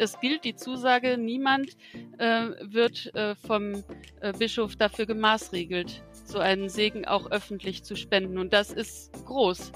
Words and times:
es 0.00 0.18
gilt 0.18 0.44
die 0.44 0.56
Zusage, 0.56 1.18
niemand 1.18 1.76
äh, 2.16 2.48
wird 2.62 3.14
äh, 3.14 3.34
vom 3.34 3.84
äh, 4.20 4.32
Bischof 4.32 4.74
dafür 4.76 5.04
gemaßregelt, 5.04 6.02
so 6.24 6.38
einen 6.38 6.70
Segen 6.70 7.04
auch 7.04 7.30
öffentlich 7.30 7.82
zu 7.84 7.96
spenden. 7.96 8.38
Und 8.38 8.54
das 8.54 8.72
ist 8.72 9.12
groß. 9.26 9.72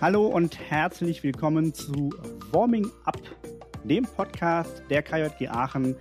Hallo 0.00 0.28
und 0.28 0.58
herzlich 0.70 1.24
willkommen 1.24 1.74
zu 1.74 2.10
Warming 2.52 2.88
Up, 3.04 3.20
dem 3.82 4.04
Podcast 4.04 4.84
der 4.88 5.02
KJG 5.02 5.48
Aachen. 5.48 5.96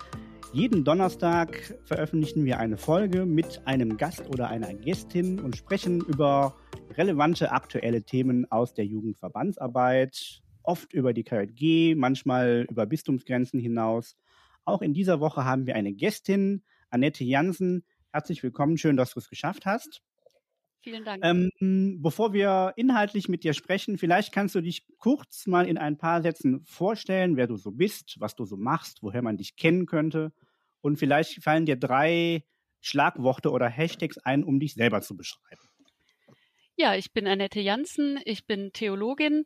Jeden 0.53 0.83
Donnerstag 0.83 1.75
veröffentlichen 1.85 2.45
wir 2.45 2.59
eine 2.59 2.77
Folge 2.77 3.25
mit 3.25 3.61
einem 3.65 3.97
Gast 3.97 4.29
oder 4.29 4.47
einer 4.47 4.73
Gästin 4.75 5.39
und 5.39 5.57
sprechen 5.57 6.01
über 6.01 6.55
relevante 6.99 7.51
aktuelle 7.53 8.03
Themen 8.03 8.45
aus 8.51 8.73
der 8.73 8.85
Jugendverbandsarbeit, 8.85 10.41
oft 10.63 10.93
über 10.93 11.13
die 11.13 11.23
KJG, 11.23 11.95
manchmal 11.95 12.67
über 12.69 12.85
Bistumsgrenzen 12.85 13.57
hinaus. 13.57 14.17
Auch 14.65 14.81
in 14.81 14.93
dieser 14.93 15.21
Woche 15.21 15.45
haben 15.45 15.65
wir 15.65 15.75
eine 15.75 15.93
Gästin, 15.93 16.61
Annette 16.89 17.23
Jansen. 17.23 17.85
Herzlich 18.11 18.43
willkommen, 18.43 18.77
schön, 18.77 18.97
dass 18.97 19.13
du 19.13 19.19
es 19.19 19.29
geschafft 19.29 19.65
hast. 19.65 20.01
Vielen 20.81 21.05
Dank. 21.05 21.23
Ähm, 21.23 22.01
bevor 22.01 22.33
wir 22.33 22.73
inhaltlich 22.75 23.29
mit 23.29 23.45
dir 23.45 23.53
sprechen, 23.53 23.97
vielleicht 23.97 24.33
kannst 24.33 24.55
du 24.55 24.61
dich 24.61 24.85
kurz 24.97 25.47
mal 25.47 25.67
in 25.67 25.77
ein 25.77 25.97
paar 25.97 26.21
Sätzen 26.21 26.65
vorstellen, 26.65 27.37
wer 27.37 27.47
du 27.47 27.55
so 27.55 27.71
bist, 27.71 28.17
was 28.19 28.35
du 28.35 28.43
so 28.43 28.57
machst, 28.57 29.03
woher 29.03 29.21
man 29.21 29.37
dich 29.37 29.55
kennen 29.55 29.85
könnte. 29.85 30.33
Und 30.81 30.97
vielleicht 30.97 31.41
fallen 31.43 31.65
dir 31.65 31.77
drei 31.77 32.43
Schlagworte 32.81 33.51
oder 33.51 33.69
Hashtags 33.69 34.17
ein, 34.17 34.43
um 34.43 34.59
dich 34.59 34.73
selber 34.73 35.01
zu 35.01 35.15
beschreiben. 35.15 35.68
Ja, 36.81 36.95
ich 36.95 37.11
bin 37.11 37.27
Annette 37.27 37.59
Janssen, 37.59 38.21
ich 38.23 38.45
bin 38.45 38.71
Theologin. 38.71 39.45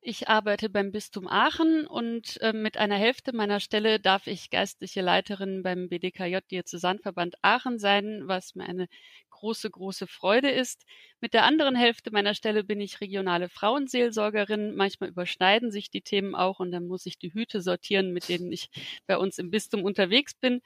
Ich 0.00 0.28
arbeite 0.28 0.70
beim 0.70 0.90
Bistum 0.90 1.28
Aachen 1.28 1.86
und 1.86 2.40
äh, 2.40 2.54
mit 2.54 2.78
einer 2.78 2.96
Hälfte 2.96 3.34
meiner 3.36 3.60
Stelle 3.60 4.00
darf 4.00 4.26
ich 4.26 4.48
geistliche 4.48 5.02
Leiterin 5.02 5.62
beim 5.62 5.90
BDKJ 5.90 6.38
Diözesanverband 6.50 7.34
Aachen 7.42 7.78
sein, 7.78 8.22
was 8.24 8.54
mir 8.54 8.64
eine 8.64 8.88
große, 9.28 9.68
große 9.68 10.06
Freude 10.06 10.50
ist. 10.50 10.86
Mit 11.20 11.34
der 11.34 11.44
anderen 11.44 11.76
Hälfte 11.76 12.10
meiner 12.10 12.32
Stelle 12.32 12.64
bin 12.64 12.80
ich 12.80 13.02
regionale 13.02 13.50
Frauenseelsorgerin. 13.50 14.74
Manchmal 14.74 15.10
überschneiden 15.10 15.70
sich 15.70 15.90
die 15.90 16.00
Themen 16.00 16.34
auch 16.34 16.58
und 16.58 16.72
dann 16.72 16.86
muss 16.86 17.04
ich 17.04 17.18
die 17.18 17.34
Hüte 17.34 17.60
sortieren, 17.60 18.12
mit 18.14 18.30
denen 18.30 18.50
ich 18.50 18.70
bei 19.06 19.18
uns 19.18 19.36
im 19.36 19.50
Bistum 19.50 19.84
unterwegs 19.84 20.32
bin. 20.34 20.62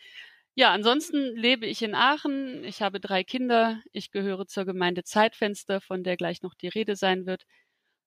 Ja, 0.59 0.73
ansonsten 0.73 1.37
lebe 1.37 1.67
ich 1.67 1.83
in 1.83 1.95
Aachen. 1.95 2.65
Ich 2.65 2.81
habe 2.81 2.99
drei 2.99 3.23
Kinder. 3.25 3.83
Ich 3.93 4.11
gehöre 4.11 4.47
zur 4.47 4.65
Gemeinde 4.65 5.05
Zeitfenster, 5.05 5.83
von 5.83 6.03
der 6.03 6.17
gleich 6.17 6.41
noch 6.41 6.55
die 6.55 6.69
Rede 6.69 6.97
sein 6.97 7.27
wird. 7.27 7.45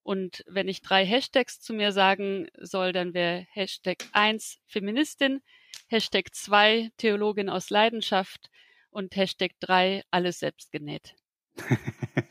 Und 0.01 0.43
wenn 0.47 0.67
ich 0.67 0.81
drei 0.81 1.05
Hashtags 1.05 1.61
zu 1.61 1.73
mir 1.73 1.91
sagen 1.91 2.47
soll, 2.57 2.91
dann 2.91 3.13
wäre 3.13 3.45
Hashtag 3.51 3.97
eins 4.13 4.57
Feministin, 4.65 5.41
Hashtag 5.89 6.33
zwei 6.33 6.89
Theologin 6.97 7.49
aus 7.49 7.69
Leidenschaft 7.69 8.49
und 8.89 9.15
Hashtag 9.15 9.51
drei 9.59 10.03
alles 10.09 10.39
selbst 10.39 10.71
genäht. 10.71 11.13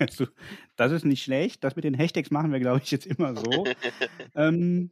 das 0.76 0.90
ist 0.90 1.04
nicht 1.04 1.22
schlecht. 1.22 1.62
Das 1.62 1.76
mit 1.76 1.84
den 1.84 1.94
Hashtags 1.94 2.32
machen 2.32 2.50
wir, 2.50 2.58
glaube 2.58 2.80
ich, 2.82 2.90
jetzt 2.90 3.06
immer 3.06 3.36
so. 3.36 3.64
ähm, 4.34 4.90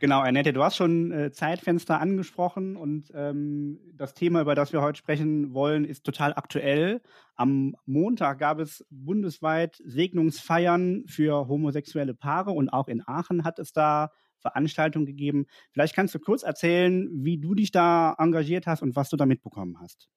Genau, 0.00 0.20
Annette, 0.20 0.52
du 0.52 0.62
hast 0.62 0.76
schon 0.76 1.12
äh, 1.12 1.30
Zeitfenster 1.32 2.00
angesprochen 2.00 2.76
und 2.76 3.10
ähm, 3.14 3.78
das 3.94 4.14
Thema, 4.14 4.40
über 4.40 4.54
das 4.54 4.72
wir 4.72 4.82
heute 4.82 4.98
sprechen 4.98 5.54
wollen, 5.54 5.84
ist 5.84 6.04
total 6.04 6.34
aktuell. 6.34 7.00
Am 7.34 7.74
Montag 7.86 8.38
gab 8.38 8.58
es 8.58 8.84
bundesweit 8.90 9.80
Segnungsfeiern 9.84 11.04
für 11.06 11.48
homosexuelle 11.48 12.14
Paare 12.14 12.50
und 12.50 12.68
auch 12.70 12.88
in 12.88 13.02
Aachen 13.06 13.44
hat 13.44 13.58
es 13.58 13.72
da 13.72 14.10
Veranstaltungen 14.38 15.06
gegeben. 15.06 15.46
Vielleicht 15.72 15.94
kannst 15.94 16.14
du 16.14 16.18
kurz 16.18 16.42
erzählen, 16.42 17.08
wie 17.12 17.38
du 17.38 17.54
dich 17.54 17.70
da 17.70 18.14
engagiert 18.18 18.66
hast 18.66 18.82
und 18.82 18.96
was 18.96 19.08
du 19.08 19.16
da 19.16 19.26
mitbekommen 19.26 19.78
hast. 19.80 20.08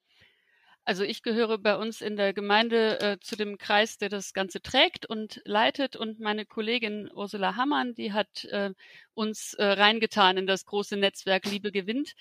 Also 0.89 1.03
ich 1.03 1.21
gehöre 1.21 1.59
bei 1.59 1.75
uns 1.77 2.01
in 2.01 2.15
der 2.15 2.33
Gemeinde 2.33 2.99
äh, 2.99 3.19
zu 3.19 3.35
dem 3.35 3.59
Kreis, 3.59 3.99
der 3.99 4.09
das 4.09 4.33
Ganze 4.33 4.59
trägt 4.59 5.05
und 5.05 5.39
leitet. 5.45 5.95
Und 5.95 6.19
meine 6.19 6.47
Kollegin 6.47 7.11
Ursula 7.13 7.55
Hammann, 7.55 7.93
die 7.93 8.11
hat 8.11 8.45
äh, 8.45 8.71
uns 9.13 9.53
äh, 9.53 9.63
reingetan 9.63 10.37
in 10.37 10.47
das 10.47 10.65
große 10.65 10.97
Netzwerk 10.97 11.45
Liebe 11.45 11.71
gewinnt. 11.71 12.15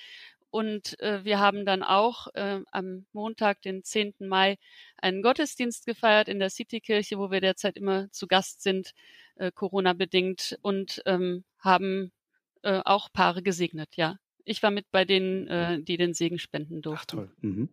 Und 0.51 1.01
äh, 1.01 1.25
wir 1.25 1.39
haben 1.39 1.65
dann 1.65 1.83
auch 1.83 2.27
äh, 2.35 2.61
am 2.71 3.07
Montag, 3.15 3.63
den 3.63 3.85
10. 3.85 4.17
Mai, 4.19 4.59
einen 4.99 5.23
Gottesdienst 5.23 5.87
gefeiert 5.87 6.29
in 6.29 6.39
der 6.39 6.51
Citykirche, 6.51 7.19
wo 7.19 7.31
wir 7.31 7.41
derzeit 7.41 7.79
immer 7.79 8.11
zu 8.11 8.27
Gast 8.27 8.63
sind, 8.63 8.93
äh, 9.37 9.51
Corona-bedingt, 9.51 10.59
und 10.61 11.01
ähm, 11.07 11.43
haben 11.59 12.13
äh, 12.61 12.83
auch 12.85 13.11
Paare 13.15 13.43
gesegnet, 13.43 13.97
ja. 13.97 14.19
Ich 14.45 14.63
war 14.63 14.71
mit 14.71 14.91
bei 14.91 15.07
denen, 15.07 15.49
äh, 15.49 15.81
die 15.81 15.97
den 15.97 16.13
Segen 16.13 16.39
spenden 16.39 16.83
durften. 16.83 17.19
Ach, 17.19 17.27
toll. 17.29 17.33
Mhm. 17.41 17.71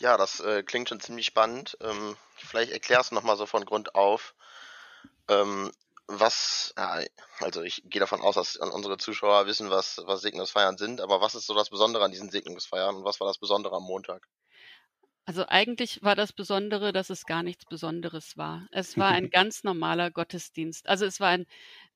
Ja, 0.00 0.16
das 0.16 0.40
äh, 0.40 0.62
klingt 0.62 0.88
schon 0.88 1.00
ziemlich 1.00 1.26
spannend. 1.26 1.76
Ähm, 1.80 2.16
vielleicht 2.36 2.72
erklärst 2.72 3.10
du 3.10 3.14
nochmal 3.14 3.36
so 3.36 3.46
von 3.46 3.64
Grund 3.64 3.94
auf, 3.94 4.34
ähm, 5.28 5.72
was, 6.06 6.72
ja, 6.76 7.00
also 7.40 7.62
ich 7.62 7.82
gehe 7.86 8.00
davon 8.00 8.20
aus, 8.22 8.36
dass 8.36 8.56
unsere 8.56 8.98
Zuschauer 8.98 9.46
wissen, 9.46 9.70
was, 9.70 10.00
was 10.06 10.22
Segnungsfeiern 10.22 10.78
sind, 10.78 11.00
aber 11.00 11.20
was 11.20 11.34
ist 11.34 11.46
so 11.46 11.54
das 11.54 11.70
Besondere 11.70 12.04
an 12.04 12.12
diesen 12.12 12.30
Segnungsfeiern 12.30 12.96
und 12.96 13.04
was 13.04 13.20
war 13.20 13.26
das 13.26 13.38
Besondere 13.38 13.76
am 13.76 13.84
Montag? 13.84 14.26
Also 15.28 15.44
eigentlich 15.46 16.02
war 16.02 16.14
das 16.16 16.32
Besondere, 16.32 16.90
dass 16.90 17.10
es 17.10 17.26
gar 17.26 17.42
nichts 17.42 17.66
Besonderes 17.66 18.38
war. 18.38 18.66
Es 18.72 18.96
war 18.96 19.10
ein 19.10 19.28
ganz 19.30 19.62
normaler 19.62 20.10
Gottesdienst. 20.10 20.88
Also 20.88 21.04
es 21.04 21.20
war 21.20 21.28
ein 21.28 21.44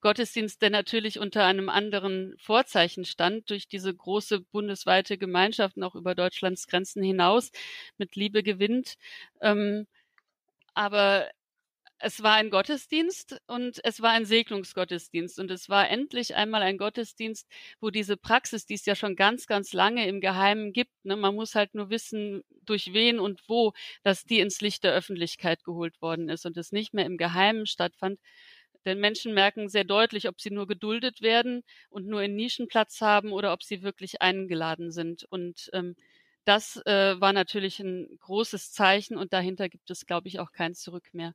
Gottesdienst, 0.02 0.60
der 0.60 0.68
natürlich 0.68 1.18
unter 1.18 1.46
einem 1.46 1.70
anderen 1.70 2.34
Vorzeichen 2.36 3.06
stand, 3.06 3.48
durch 3.48 3.68
diese 3.68 3.94
große 3.94 4.40
bundesweite 4.40 5.16
Gemeinschaft 5.16 5.82
auch 5.82 5.94
über 5.94 6.14
Deutschlands 6.14 6.66
Grenzen 6.66 7.02
hinaus 7.02 7.52
mit 7.96 8.16
Liebe 8.16 8.42
gewinnt. 8.42 8.96
Ähm, 9.40 9.86
aber 10.74 11.30
es 12.02 12.22
war 12.22 12.34
ein 12.34 12.50
Gottesdienst 12.50 13.40
und 13.46 13.80
es 13.84 14.02
war 14.02 14.10
ein 14.10 14.24
Segnungsgottesdienst 14.24 15.38
und 15.38 15.50
es 15.50 15.68
war 15.68 15.88
endlich 15.88 16.34
einmal 16.34 16.62
ein 16.62 16.78
Gottesdienst, 16.78 17.48
wo 17.80 17.90
diese 17.90 18.16
Praxis, 18.16 18.66
die 18.66 18.74
es 18.74 18.84
ja 18.86 18.94
schon 18.96 19.16
ganz, 19.16 19.46
ganz 19.46 19.72
lange 19.72 20.06
im 20.08 20.20
Geheimen 20.20 20.72
gibt, 20.72 20.92
ne, 21.04 21.16
man 21.16 21.34
muss 21.34 21.54
halt 21.54 21.74
nur 21.74 21.90
wissen, 21.90 22.42
durch 22.64 22.92
wen 22.92 23.18
und 23.20 23.42
wo, 23.48 23.72
dass 24.02 24.24
die 24.24 24.40
ins 24.40 24.60
Licht 24.60 24.84
der 24.84 24.92
Öffentlichkeit 24.94 25.64
geholt 25.64 26.00
worden 26.02 26.28
ist 26.28 26.44
und 26.46 26.56
es 26.56 26.72
nicht 26.72 26.92
mehr 26.94 27.06
im 27.06 27.16
Geheimen 27.18 27.66
stattfand. 27.66 28.18
Denn 28.84 28.98
Menschen 29.00 29.32
merken 29.34 29.68
sehr 29.68 29.84
deutlich, 29.84 30.28
ob 30.28 30.40
sie 30.40 30.50
nur 30.50 30.66
geduldet 30.66 31.22
werden 31.22 31.62
und 31.88 32.06
nur 32.06 32.22
in 32.22 32.34
Nischen 32.34 32.66
Platz 32.68 33.00
haben 33.00 33.32
oder 33.32 33.52
ob 33.52 33.62
sie 33.62 33.82
wirklich 33.82 34.20
eingeladen 34.22 34.90
sind. 34.90 35.24
Und 35.30 35.70
ähm, 35.72 35.94
das 36.44 36.76
äh, 36.86 37.20
war 37.20 37.32
natürlich 37.32 37.78
ein 37.80 38.08
großes 38.20 38.72
Zeichen 38.72 39.16
und 39.16 39.32
dahinter 39.32 39.68
gibt 39.68 39.90
es, 39.90 40.06
glaube 40.06 40.26
ich, 40.28 40.40
auch 40.40 40.50
kein 40.52 40.74
Zurück 40.74 41.10
mehr. 41.14 41.34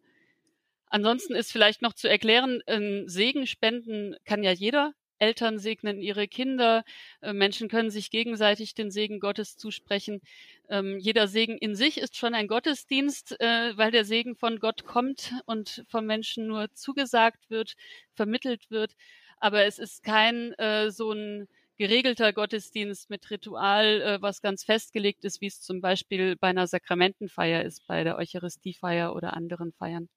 Ansonsten 0.90 1.36
ist 1.36 1.52
vielleicht 1.52 1.82
noch 1.82 1.94
zu 1.94 2.08
erklären, 2.10 2.62
ähm, 2.68 3.08
Segen 3.08 3.48
spenden 3.48 4.16
kann 4.26 4.44
ja 4.44 4.52
jeder. 4.52 4.94
Eltern 5.20 5.58
segnen 5.58 6.00
ihre 6.00 6.28
Kinder, 6.28 6.84
äh, 7.22 7.34
Menschen 7.34 7.70
können 7.70 7.90
sich 7.90 8.12
gegenseitig 8.12 8.76
den 8.76 8.92
Segen 8.92 9.20
Gottes 9.20 9.58
zusprechen. 9.58 10.22
Ähm, 10.70 11.00
jeder 11.00 11.28
Segen 11.28 11.58
in 11.58 11.76
sich 11.76 11.98
ist 11.98 12.16
schon 12.18 12.36
ein 12.36 12.48
Gottesdienst, 12.48 13.40
äh, 13.40 13.76
weil 13.78 13.92
der 13.92 14.06
Segen 14.06 14.36
von 14.36 14.60
Gott 14.60 14.86
kommt 14.86 15.34
und 15.46 15.84
vom 15.88 16.06
Menschen 16.06 16.48
nur 16.48 16.72
zugesagt 16.74 17.50
wird, 17.50 17.74
vermittelt 18.14 18.70
wird. 18.70 18.94
Aber 19.40 19.66
es 19.66 19.80
ist 19.80 20.04
kein 20.04 20.54
äh, 20.54 20.92
so 20.92 21.12
ein 21.12 21.48
geregelter 21.78 22.34
Gottesdienst 22.34 23.10
mit 23.10 23.30
Ritual, 23.30 24.02
äh, 24.02 24.22
was 24.22 24.42
ganz 24.42 24.64
festgelegt 24.64 25.24
ist, 25.26 25.42
wie 25.42 25.48
es 25.48 25.62
zum 25.62 25.82
Beispiel 25.82 26.36
bei 26.36 26.48
einer 26.50 26.68
Sakramentenfeier 26.68 27.64
ist, 27.64 27.86
bei 27.88 28.04
der 28.04 28.18
Eucharistiefeier 28.18 29.16
oder 29.16 29.34
anderen 29.34 29.74
Feiern. 29.74 30.10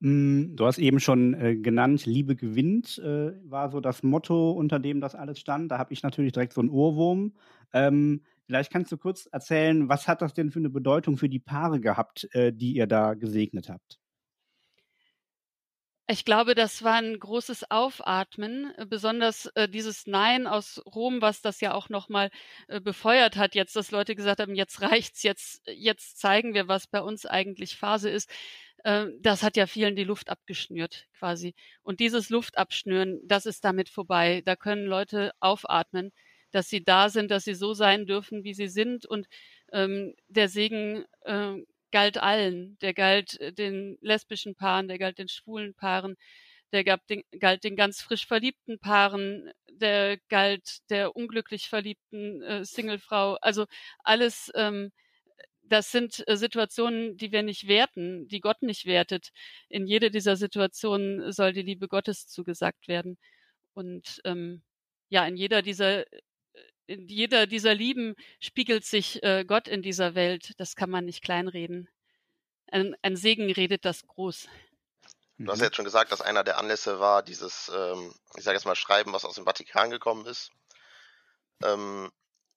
Mm, 0.00 0.56
du 0.56 0.66
hast 0.66 0.78
eben 0.78 1.00
schon 1.00 1.34
äh, 1.34 1.56
genannt, 1.56 2.04
Liebe 2.06 2.36
gewinnt, 2.36 2.98
äh, 2.98 3.32
war 3.48 3.70
so 3.70 3.80
das 3.80 4.02
Motto, 4.02 4.50
unter 4.52 4.78
dem 4.78 5.00
das 5.00 5.14
alles 5.14 5.38
stand. 5.38 5.70
Da 5.70 5.78
habe 5.78 5.92
ich 5.92 6.02
natürlich 6.02 6.32
direkt 6.32 6.52
so 6.52 6.60
einen 6.60 6.70
Ohrwurm. 6.70 7.34
Ähm, 7.72 8.22
vielleicht 8.46 8.72
kannst 8.72 8.92
du 8.92 8.98
kurz 8.98 9.26
erzählen, 9.26 9.88
was 9.88 10.06
hat 10.08 10.22
das 10.22 10.34
denn 10.34 10.50
für 10.50 10.58
eine 10.58 10.70
Bedeutung 10.70 11.16
für 11.16 11.28
die 11.28 11.38
Paare 11.38 11.80
gehabt, 11.80 12.28
äh, 12.32 12.52
die 12.52 12.74
ihr 12.74 12.86
da 12.86 13.14
gesegnet 13.14 13.68
habt? 13.68 13.98
Ich 16.06 16.26
glaube, 16.26 16.54
das 16.54 16.82
war 16.82 16.96
ein 16.96 17.18
großes 17.18 17.70
Aufatmen, 17.70 18.74
äh, 18.76 18.84
besonders 18.84 19.46
äh, 19.54 19.68
dieses 19.70 20.06
Nein 20.06 20.46
aus 20.46 20.82
Rom, 20.84 21.22
was 21.22 21.40
das 21.40 21.62
ja 21.62 21.72
auch 21.72 21.88
nochmal 21.88 22.30
äh, 22.68 22.78
befeuert 22.78 23.36
hat, 23.36 23.54
jetzt, 23.54 23.74
dass 23.74 23.90
Leute 23.90 24.14
gesagt 24.14 24.40
haben, 24.40 24.54
jetzt 24.54 24.82
reicht's, 24.82 25.22
jetzt, 25.22 25.62
jetzt 25.66 26.18
zeigen 26.18 26.52
wir, 26.52 26.68
was 26.68 26.86
bei 26.88 27.00
uns 27.00 27.24
eigentlich 27.24 27.76
Phase 27.76 28.10
ist. 28.10 28.28
Äh, 28.84 29.06
das 29.20 29.42
hat 29.42 29.56
ja 29.56 29.66
vielen 29.66 29.96
die 29.96 30.04
Luft 30.04 30.30
abgeschnürt, 30.30 31.06
quasi. 31.18 31.54
Und 31.82 32.00
dieses 32.00 32.30
Luftabschnüren, 32.30 33.20
das 33.26 33.46
ist 33.46 33.64
damit 33.64 33.88
vorbei. 33.88 34.42
Da 34.44 34.56
können 34.56 34.86
Leute 34.86 35.32
aufatmen, 35.40 36.12
dass 36.52 36.68
sie 36.68 36.84
da 36.84 37.08
sind, 37.10 37.30
dass 37.30 37.44
sie 37.44 37.54
so 37.54 37.74
sein 37.74 38.06
dürfen, 38.06 38.44
wie 38.44 38.54
sie 38.54 38.68
sind 38.68 39.06
und 39.06 39.26
ähm, 39.72 40.14
der 40.28 40.48
Segen 40.48 41.04
äh, 41.24 41.54
galt 41.90 42.18
allen. 42.18 42.78
Der 42.80 42.94
galt 42.94 43.40
äh, 43.40 43.52
den 43.52 43.98
lesbischen 44.02 44.54
Paaren, 44.54 44.88
der 44.88 44.98
galt 44.98 45.18
den 45.18 45.28
schwulen 45.28 45.74
Paaren, 45.74 46.16
der 46.72 46.84
gab 46.84 47.06
den, 47.06 47.22
galt 47.40 47.64
den 47.64 47.76
ganz 47.76 48.02
frisch 48.02 48.26
verliebten 48.26 48.78
Paaren, 48.78 49.50
der 49.70 50.18
galt 50.28 50.78
der 50.90 51.16
unglücklich 51.16 51.68
verliebten 51.68 52.42
äh, 52.42 52.64
Singlefrau. 52.64 53.34
Also 53.40 53.66
alles, 54.04 54.50
ähm, 54.54 54.92
das 55.66 55.90
sind 55.90 56.26
äh, 56.28 56.36
Situationen, 56.36 57.16
die 57.16 57.32
wir 57.32 57.42
nicht 57.42 57.68
werten, 57.68 58.28
die 58.28 58.40
Gott 58.40 58.62
nicht 58.62 58.86
wertet. 58.86 59.30
In 59.68 59.86
jede 59.86 60.10
dieser 60.10 60.36
Situationen 60.36 61.32
soll 61.32 61.52
die 61.52 61.62
Liebe 61.62 61.88
Gottes 61.88 62.26
zugesagt 62.28 62.88
werden. 62.88 63.18
Und 63.72 64.20
ähm, 64.24 64.62
ja, 65.08 65.26
in 65.26 65.36
jeder 65.36 65.62
dieser 65.62 66.04
in 66.86 67.08
jeder 67.08 67.46
dieser 67.46 67.74
Lieben 67.74 68.14
spiegelt 68.40 68.84
sich 68.84 69.22
äh, 69.22 69.44
Gott 69.46 69.68
in 69.68 69.82
dieser 69.82 70.14
Welt. 70.14 70.52
Das 70.58 70.76
kann 70.76 70.90
man 70.90 71.06
nicht 71.06 71.22
kleinreden. 71.22 71.88
Ein, 72.70 72.94
ein 73.02 73.16
Segen 73.16 73.50
redet 73.50 73.84
das 73.84 74.06
groß. 74.06 74.48
Du 75.38 75.50
hast 75.50 75.58
ja 75.58 75.66
jetzt 75.66 75.76
schon 75.76 75.84
gesagt, 75.84 76.12
dass 76.12 76.20
einer 76.20 76.44
der 76.44 76.58
Anlässe 76.58 77.00
war, 77.00 77.22
dieses, 77.22 77.70
ähm, 77.74 78.14
ich 78.36 78.44
sage 78.44 78.56
jetzt 78.56 78.66
mal, 78.66 78.76
Schreiben, 78.76 79.12
was 79.12 79.24
aus 79.24 79.34
dem 79.34 79.44
Vatikan 79.44 79.90
gekommen 79.90 80.26
ist. 80.26 80.52
Ähm, 81.62 82.12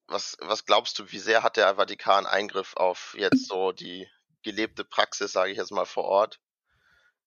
was, 0.07 0.37
was 0.39 0.65
glaubst 0.65 0.97
du, 0.99 1.11
wie 1.11 1.19
sehr 1.19 1.43
hat 1.43 1.57
der 1.57 1.75
Vatikan 1.75 2.25
Eingriff 2.25 2.75
auf 2.75 3.15
jetzt 3.17 3.47
so 3.47 3.71
die 3.71 4.07
gelebte 4.43 4.83
Praxis, 4.83 5.31
sage 5.31 5.51
ich 5.51 5.57
jetzt 5.57 5.71
mal, 5.71 5.85
vor 5.85 6.05
Ort? 6.05 6.39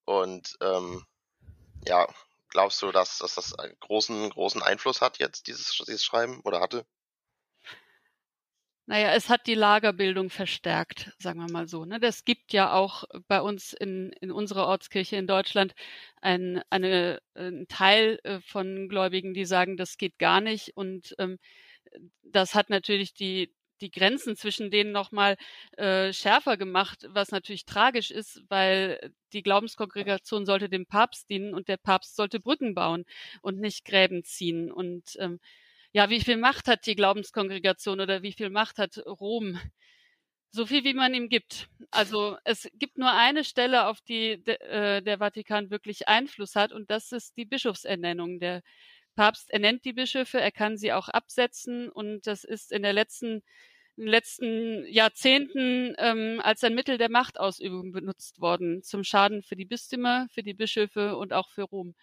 Und 0.05 0.57
ähm, 0.61 1.05
ja, 1.87 2.09
glaubst 2.49 2.81
du, 2.83 2.91
dass, 2.93 3.19
dass 3.19 3.35
das 3.35 3.59
einen 3.59 3.79
großen, 3.81 4.31
großen 4.31 4.63
Einfluss 4.63 5.01
hat 5.01 5.19
jetzt, 5.19 5.47
dieses, 5.47 5.77
dieses 5.87 6.05
Schreiben 6.05 6.41
oder 6.41 6.61
hatte? 6.61 6.87
Naja, 8.87 9.13
es 9.13 9.29
hat 9.29 9.47
die 9.47 9.55
Lagerbildung 9.55 10.31
verstärkt, 10.31 11.13
sagen 11.19 11.39
wir 11.39 11.53
mal 11.53 11.69
so. 11.69 11.85
Ne? 11.85 12.01
Das 12.01 12.25
gibt 12.25 12.53
ja 12.53 12.73
auch 12.73 13.05
bei 13.29 13.41
uns 13.41 13.73
in, 13.73 14.11
in 14.21 14.33
unserer 14.33 14.67
Ortskirche 14.67 15.15
in 15.15 15.29
Deutschland 15.29 15.75
ein, 16.21 16.61
eine, 16.71 17.23
ein 17.35 17.67
Teil 17.69 18.19
äh, 18.25 18.41
von 18.41 18.89
Gläubigen, 18.89 19.33
die 19.33 19.45
sagen, 19.45 19.77
das 19.77 19.97
geht 19.97 20.19
gar 20.19 20.41
nicht. 20.41 20.77
Und 20.77 21.15
ähm, 21.19 21.39
das 22.23 22.55
hat 22.55 22.71
natürlich 22.71 23.15
die, 23.15 23.53
die 23.81 23.91
Grenzen 23.91 24.37
zwischen 24.37 24.71
denen 24.71 24.93
nochmal 24.93 25.37
äh, 25.77 26.13
schärfer 26.13 26.57
gemacht, 26.57 27.07
was 27.09 27.31
natürlich 27.31 27.65
tragisch 27.65 28.11
ist, 28.11 28.43
weil 28.49 29.13
die 29.33 29.43
Glaubenskongregation 29.43 30.47
sollte 30.47 30.69
dem 30.69 30.87
Papst 30.87 31.31
dienen 31.31 31.55
und 31.55 31.69
der 31.69 31.79
Papst 31.79 32.17
sollte 32.17 32.41
Brücken 32.41 32.75
bauen 32.75 33.05
und 33.43 33.59
nicht 33.59 33.85
Gräben 33.85 34.25
ziehen. 34.25 34.71
Und 34.71 35.17
ähm, 35.19 35.41
ja, 35.93 36.11
wie 36.11 36.21
viel 36.21 36.37
Macht 36.37 36.69
hat 36.69 36.87
die 36.87 36.95
Glaubenskongregation 36.95 38.01
oder 38.01 38.23
wie 38.23 38.33
viel 38.33 38.51
Macht 38.51 38.79
hat 38.79 38.99
Rom? 39.07 39.59
So 40.53 40.67
viel, 40.67 40.83
wie 40.85 40.95
man 40.95 41.15
ihm 41.15 41.29
gibt. 41.29 41.69
Also 41.93 42.37
es 42.45 42.69
gibt 42.75 42.99
nur 42.99 43.13
eine 43.13 43.45
Stelle, 43.45 43.87
auf 43.87 44.01
die 44.01 44.43
de, 44.43 44.57
äh, 44.57 45.01
der 45.01 45.19
Vatikan 45.19 45.71
wirklich 45.71 46.09
Einfluss 46.09 46.57
hat, 46.57 46.73
und 46.73 46.91
das 46.91 47.13
ist 47.13 47.37
die 47.37 47.45
Bischofsernennung. 47.45 48.41
Der 48.41 48.63
Papst 49.15 49.51
ernennt 49.51 49.85
die 49.85 49.93
Bischöfe, 49.93 50.41
er 50.41 50.53
kann 50.53 50.77
sie 50.77 50.93
auch 50.93 51.09
absetzen, 51.09 51.89
und 51.89 52.27
das 52.27 52.45
ist 52.45 52.73
in 52.73 52.83
der 52.83 52.93
letzten 52.93 53.43
in 53.97 54.05
den 54.05 54.13
letzten 54.13 54.87
Jahrzehnten 54.87 55.95
ähm, 55.99 56.41
als 56.43 56.65
ein 56.65 56.75
Mittel 56.75 56.97
der 56.97 57.11
Machtausübung 57.11 57.93
benutzt 57.93 58.41
worden, 58.41 58.83
zum 58.83 59.05
Schaden 59.05 59.43
für 59.43 59.57
die 59.57 59.67
Bistümer, 59.67 60.27
für 60.33 60.43
die 60.43 60.55
Bischöfe 60.55 61.17
und 61.17 61.35
auch 61.35 61.51
für 61.51 61.65
Rom. 61.65 61.95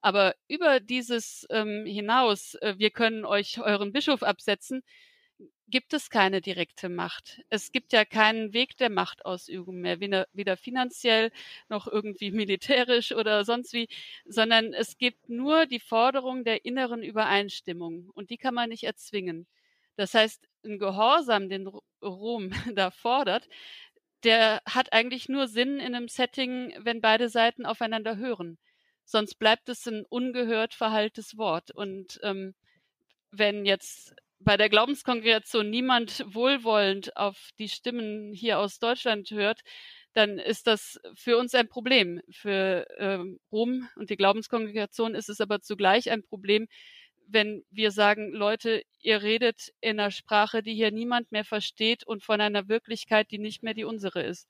Aber 0.00 0.34
über 0.48 0.80
dieses 0.80 1.46
ähm, 1.50 1.84
hinaus, 1.86 2.54
äh, 2.62 2.76
wir 2.78 2.90
können 2.90 3.24
euch 3.26 3.60
euren 3.60 3.92
Bischof 3.92 4.22
absetzen, 4.22 4.82
gibt 5.68 5.92
es 5.94 6.10
keine 6.10 6.40
direkte 6.40 6.88
Macht. 6.88 7.42
Es 7.50 7.72
gibt 7.72 7.92
ja 7.92 8.04
keinen 8.04 8.52
Weg 8.52 8.76
der 8.76 8.90
Machtausübung 8.90 9.80
mehr, 9.80 10.00
weder, 10.00 10.56
finanziell 10.56 11.30
noch 11.68 11.86
irgendwie 11.86 12.30
militärisch 12.32 13.12
oder 13.12 13.44
sonst 13.44 13.72
wie, 13.72 13.88
sondern 14.24 14.72
es 14.72 14.98
gibt 14.98 15.28
nur 15.28 15.66
die 15.66 15.80
Forderung 15.80 16.44
der 16.44 16.64
inneren 16.64 17.02
Übereinstimmung 17.02 18.10
und 18.14 18.30
die 18.30 18.38
kann 18.38 18.54
man 18.54 18.68
nicht 18.68 18.84
erzwingen. 18.84 19.46
Das 19.96 20.14
heißt, 20.14 20.46
ein 20.64 20.78
Gehorsam, 20.78 21.48
den 21.48 21.68
Rom 22.02 22.50
da 22.74 22.90
fordert, 22.90 23.48
der 24.24 24.62
hat 24.66 24.92
eigentlich 24.92 25.28
nur 25.28 25.48
Sinn 25.48 25.78
in 25.80 25.94
einem 25.94 26.08
Setting, 26.08 26.74
wenn 26.78 27.00
beide 27.00 27.28
Seiten 27.28 27.66
aufeinander 27.66 28.16
hören. 28.16 28.58
Sonst 29.04 29.36
bleibt 29.36 29.68
es 29.68 29.86
ein 29.86 30.04
ungehört 30.08 30.74
verhaltes 30.74 31.36
Wort. 31.38 31.70
Und 31.70 32.18
ähm, 32.22 32.54
wenn 33.30 33.64
jetzt 33.64 34.14
bei 34.46 34.56
der 34.56 34.68
Glaubenskongregation 34.68 35.68
niemand 35.68 36.24
wohlwollend 36.32 37.16
auf 37.16 37.50
die 37.58 37.68
Stimmen 37.68 38.32
hier 38.32 38.60
aus 38.60 38.78
Deutschland 38.78 39.28
hört, 39.32 39.62
dann 40.12 40.38
ist 40.38 40.68
das 40.68 41.00
für 41.16 41.36
uns 41.36 41.52
ein 41.56 41.68
Problem. 41.68 42.20
Für 42.30 42.86
ähm, 42.96 43.40
Rom 43.50 43.88
und 43.96 44.08
die 44.08 44.16
Glaubenskongregation 44.16 45.16
ist 45.16 45.28
es 45.28 45.40
aber 45.40 45.62
zugleich 45.62 46.12
ein 46.12 46.22
Problem, 46.22 46.68
wenn 47.26 47.64
wir 47.70 47.90
sagen, 47.90 48.30
Leute, 48.30 48.84
ihr 49.00 49.20
redet 49.20 49.72
in 49.80 49.98
einer 49.98 50.12
Sprache, 50.12 50.62
die 50.62 50.74
hier 50.74 50.92
niemand 50.92 51.32
mehr 51.32 51.44
versteht 51.44 52.06
und 52.06 52.22
von 52.22 52.40
einer 52.40 52.68
Wirklichkeit, 52.68 53.32
die 53.32 53.38
nicht 53.38 53.64
mehr 53.64 53.74
die 53.74 53.84
unsere 53.84 54.22
ist. 54.22 54.48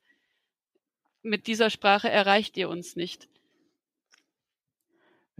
Mit 1.23 1.47
dieser 1.47 1.71
Sprache 1.71 2.07
erreicht 2.07 2.55
ihr 2.55 2.69
uns 2.69 2.95
nicht. 2.95 3.27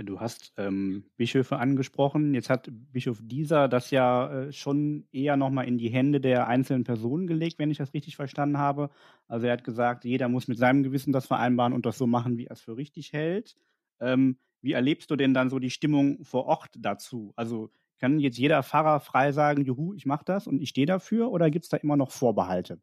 Du 0.04 0.20
hast 0.20 0.54
ähm, 0.58 1.06
Bischöfe 1.18 1.58
angesprochen. 1.58 2.36
Jetzt 2.36 2.52
hat 2.52 2.70
Bischof 2.72 3.20
Dieser 3.24 3.68
das 3.68 3.90
ja 3.90 4.44
äh, 4.44 4.52
schon 4.52 5.08
eher 5.12 5.38
nochmal 5.38 5.68
in 5.68 5.80
die 5.80 5.90
Hände 5.90 6.22
der 6.22 6.48
einzelnen 6.48 6.84
Personen 6.84 7.26
gelegt, 7.26 7.58
wenn 7.58 7.72
ich 7.72 7.80
das 7.80 7.96
richtig 7.96 8.16
verstanden 8.16 8.60
habe. 8.60 8.92
Also 9.28 9.48
er 9.48 9.54
hat 9.54 9.64
gesagt, 9.64 10.06
jeder 10.06 10.30
muss 10.30 10.48
mit 10.48 10.60
seinem 10.60 10.84
Gewissen 10.84 11.14
das 11.14 11.26
vereinbaren 11.26 11.74
und 11.74 11.88
das 11.88 11.98
so 11.98 12.06
machen, 12.06 12.38
wie 12.38 12.46
er 12.46 12.52
es 12.52 12.62
für 12.62 12.78
richtig 12.78 13.12
hält. 13.12 13.56
Ähm, 14.00 14.38
wie 14.62 14.74
erlebst 14.74 15.10
du 15.10 15.16
denn 15.16 15.34
dann 15.34 15.50
so 15.50 15.58
die 15.58 15.72
Stimmung 15.72 16.24
vor 16.24 16.46
Ort 16.46 16.76
dazu? 16.78 17.34
Also 17.36 17.72
kann 18.00 18.20
jetzt 18.20 18.38
jeder 18.38 18.62
Pfarrer 18.62 19.00
frei 19.00 19.32
sagen, 19.32 19.66
juhu, 19.66 19.96
ich 19.96 20.06
mache 20.06 20.26
das 20.26 20.46
und 20.46 20.62
ich 20.62 20.70
stehe 20.70 20.86
dafür 20.86 21.32
oder 21.32 21.50
gibt 21.50 21.66
es 21.66 21.70
da 21.70 21.78
immer 21.78 21.98
noch 21.98 22.12
Vorbehalte? 22.12 22.80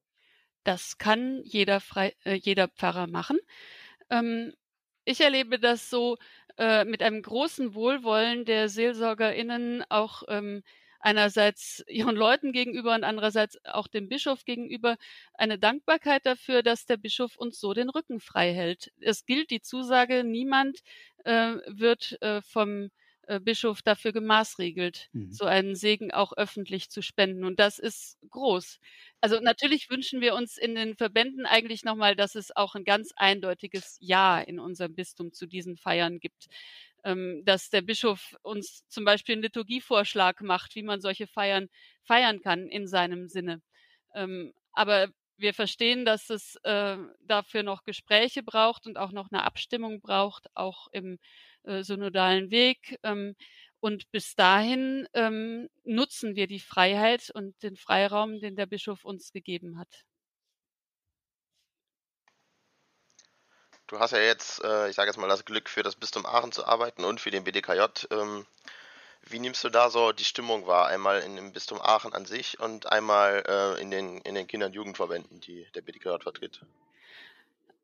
Das 0.65 0.99
kann 0.99 1.43
jeder, 1.45 1.79
frei, 1.79 2.15
äh, 2.25 2.35
jeder 2.35 2.69
Pfarrer 2.69 3.07
machen. 3.07 3.39
Ähm, 4.11 4.53
ich 5.05 5.21
erlebe 5.21 5.59
das 5.59 5.91
so 5.91 6.17
äh, 6.59 6.85
mit 6.85 7.03
einem 7.03 7.23
großen 7.23 7.75
Wohlwollen 7.75 8.45
der 8.45 8.69
SeelsorgerInnen 8.69 9.85
auch 9.89 10.23
ähm, 10.29 10.63
einerseits 11.01 11.85
ihren 11.89 12.17
Leuten 12.17 12.53
gegenüber 12.53 12.95
und 12.95 13.05
andererseits 13.05 13.59
auch 13.67 13.89
dem 13.89 14.09
Bischof 14.09 14.45
gegenüber 14.45 14.97
eine 15.35 15.59
Dankbarkeit 15.59 16.25
dafür, 16.25 16.63
dass 16.63 16.87
der 16.87 16.97
Bischof 16.97 17.37
uns 17.37 17.61
so 17.61 17.75
den 17.75 17.91
Rücken 17.91 18.21
frei 18.21 18.55
hält. 18.55 18.91
Es 19.01 19.27
gilt 19.27 19.51
die 19.51 19.61
Zusage, 19.61 20.25
niemand 20.25 20.81
äh, 21.25 21.57
wird 21.67 22.21
äh, 22.23 22.41
vom 22.43 22.91
Bischof 23.41 23.83
dafür 23.83 24.13
gemaßregelt, 24.13 25.09
mhm. 25.13 25.33
so 25.33 25.45
einen 25.45 25.75
Segen 25.75 26.13
auch 26.13 26.33
öffentlich 26.37 26.91
zu 26.91 27.03
spenden. 27.03 27.45
Und 27.45 27.61
das 27.61 27.79
ist 27.79 28.19
groß. 28.31 28.79
Also 29.21 29.41
natürlich 29.41 29.91
wünschen 29.91 30.21
wir 30.21 30.35
uns 30.35 30.57
in 30.57 30.75
den 30.75 30.97
Verbänden 30.97 31.47
eigentlich 31.47 31.85
nochmal, 31.85 32.17
dass 32.17 32.35
es 32.35 32.55
auch 32.55 32.75
ein 32.75 32.85
ganz 32.85 33.13
eindeutiges 33.17 33.97
Ja 34.01 34.41
in 34.41 34.59
unserem 34.59 34.95
Bistum 34.95 35.33
zu 35.33 35.47
diesen 35.47 35.77
Feiern 35.77 36.21
gibt. 36.21 36.47
Ähm, 37.05 37.43
dass 37.45 37.69
der 37.69 37.83
Bischof 37.83 38.35
uns 38.43 38.87
zum 38.89 39.05
Beispiel 39.05 39.35
einen 39.35 39.43
Liturgievorschlag 39.43 40.41
macht, 40.41 40.75
wie 40.75 40.83
man 40.83 41.03
solche 41.03 41.27
Feiern 41.27 41.69
feiern 42.03 42.41
kann 42.41 42.67
in 42.69 42.87
seinem 42.89 43.29
Sinne. 43.29 43.61
Ähm, 44.15 44.53
aber 44.73 45.09
wir 45.37 45.55
verstehen, 45.55 46.05
dass 46.05 46.31
es 46.31 46.57
äh, 46.63 46.97
dafür 47.21 47.63
noch 47.63 47.85
Gespräche 47.85 48.43
braucht 48.43 48.87
und 48.87 48.99
auch 48.99 49.13
noch 49.13 49.31
eine 49.31 49.45
Abstimmung 49.45 50.01
braucht, 50.01 50.49
auch 50.55 50.89
im 50.93 51.19
äh, 51.65 51.83
synodalen 51.83 52.51
Weg. 52.51 52.99
Ähm, 53.03 53.35
und 53.81 54.11
bis 54.11 54.35
dahin 54.35 55.07
ähm, 55.13 55.69
nutzen 55.85 56.37
wir 56.37 56.47
die 56.47 56.61
Freiheit 56.61 57.31
und 57.35 57.63
den 57.63 57.77
Freiraum, 57.77 58.41
den 58.41 58.57
der 58.57 58.67
Bischof 58.67 59.05
uns 59.05 59.33
gegeben 59.33 59.79
hat. 59.79 60.05
Du 63.87 63.99
hast 63.99 64.13
ja 64.13 64.21
jetzt, 64.21 64.65
äh, 64.65 64.89
ich 64.89 64.97
sage 64.97 65.11
jetzt 65.11 65.19
mal, 65.19 65.29
das 65.29 65.45
Glück 65.45 65.69
für 65.69 65.83
das 65.83 65.97
Bistum 65.97 66.25
Aachen 66.25 66.53
zu 66.53 66.67
arbeiten 66.67 67.05
und 67.05 67.21
für 67.21 67.31
den 67.31 67.45
BDKJ. 67.45 68.07
Ähm, 68.11 68.47
wie 69.29 69.39
nimmst 69.39 69.65
du 69.65 69.69
da 69.69 69.91
so 69.91 70.13
die 70.13 70.25
Stimmung 70.25 70.67
wahr? 70.67 70.87
Einmal 70.89 71.21
in 71.21 71.37
dem 71.37 71.53
Bistum 71.53 71.81
Aachen 71.81 72.13
an 72.13 72.27
sich 72.27 72.61
und 72.61 72.91
einmal 72.91 73.43
äh, 73.47 73.81
in, 73.81 73.91
den, 73.91 74.19
in 74.19 74.35
den 74.35 74.47
Kinder- 74.47 74.67
und 74.67 74.75
Jugendverbänden, 74.75 75.41
die 75.41 75.67
der 75.75 75.83
BDKJ 75.83 76.23
vertritt? 76.23 76.61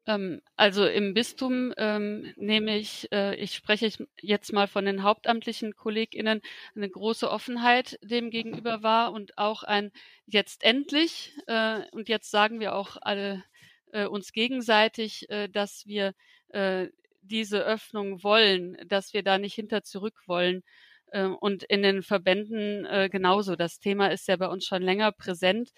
Ähm, 0.07 0.41
also 0.57 0.87
im 0.87 1.15
Bistum 1.15 1.73
ähm, 1.77 2.33
nehme 2.37 2.77
ich, 2.77 3.11
äh, 3.13 3.35
ich 3.37 3.55
spreche 3.55 4.07
jetzt 4.21 4.53
mal 4.53 4.67
von 4.67 4.85
den 4.85 5.03
hauptamtlichen 5.03 5.77
KollegInnen, 5.77 6.41
eine 6.75 6.89
große 6.89 7.31
Offenheit 7.31 7.99
dem 8.03 8.31
gegenüber 8.31 8.83
war 8.83 9.13
und 9.13 9.39
auch 9.39 9.63
ein 9.63 9.93
jetzt 10.27 10.65
endlich, 10.65 11.33
äh, 11.47 11.83
und 11.93 12.09
jetzt 12.09 12.31
sagen 12.31 12.61
wir 12.61 12.75
auch 12.75 12.97
alle 13.01 13.45
äh, 13.93 14.07
uns 14.07 14.33
gegenseitig, 14.33 15.29
äh, 15.31 15.49
dass 15.49 15.87
wir 15.87 16.15
äh, 16.49 16.89
diese 17.23 17.65
Öffnung 17.65 18.23
wollen, 18.23 18.77
dass 18.89 19.13
wir 19.13 19.23
da 19.23 19.39
nicht 19.39 19.55
hinter 19.55 19.83
zurück 19.83 20.23
wollen. 20.27 20.63
Äh, 21.11 21.25
und 21.25 21.65
in 21.65 21.83
den 21.83 22.03
Verbänden 22.03 22.85
äh, 22.87 23.09
genauso. 23.11 23.57
Das 23.57 23.79
Thema 23.79 24.09
ist 24.09 24.29
ja 24.29 24.37
bei 24.37 24.49
uns 24.49 24.65
schon 24.67 24.83
länger 24.83 25.13
präsent 25.13 25.71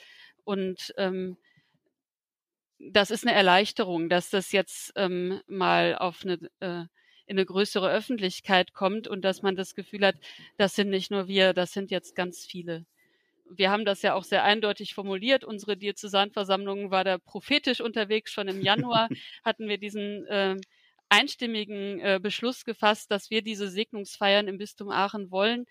und 0.45 0.93
ähm, 0.97 1.37
das 2.79 3.11
ist 3.13 3.27
eine 3.27 3.37
Erleichterung, 3.37 4.09
dass 4.09 4.31
das 4.31 4.51
jetzt 4.51 4.93
ähm, 4.97 5.41
mal 5.47 5.97
auf 5.97 6.25
eine 6.25 6.39
äh, 6.61 6.85
in 7.27 7.39
eine 7.39 7.47
größere 7.47 7.91
Öffentlichkeit 7.91 8.75
kommt 8.75 9.09
und 9.09 9.23
dass 9.25 9.43
man 9.43 9.57
das 9.57 9.75
Gefühl 9.75 10.05
hat, 10.05 10.17
das 10.59 10.75
sind 10.75 10.91
nicht 10.91 11.11
nur 11.11 11.29
wir, 11.29 11.55
das 11.55 11.73
sind 11.73 11.91
jetzt 11.91 12.15
ganz 12.15 12.45
viele. 12.45 12.85
Wir 13.49 13.71
haben 13.71 13.85
das 13.85 14.03
ja 14.03 14.15
auch 14.15 14.25
sehr 14.25 14.45
eindeutig 14.45 14.95
formuliert. 14.95 15.45
Unsere 15.45 15.77
Diözesanversammlung 15.77 16.91
war 16.91 17.05
da 17.05 17.19
prophetisch 17.19 17.81
unterwegs. 17.81 18.33
Schon 18.33 18.49
im 18.49 18.61
Januar 18.61 19.09
hatten 19.45 19.69
wir 19.69 19.79
diesen 19.79 20.27
äh, 20.27 20.57
einstimmigen 21.13 22.01
äh, 22.01 22.19
Beschluss 22.23 22.65
gefasst, 22.65 23.11
dass 23.11 23.29
wir 23.29 23.43
diese 23.43 23.69
Segnungsfeiern 23.69 24.49
im 24.49 24.57
Bistum 24.57 24.89
Aachen 24.91 25.31
wollen. 25.31 25.67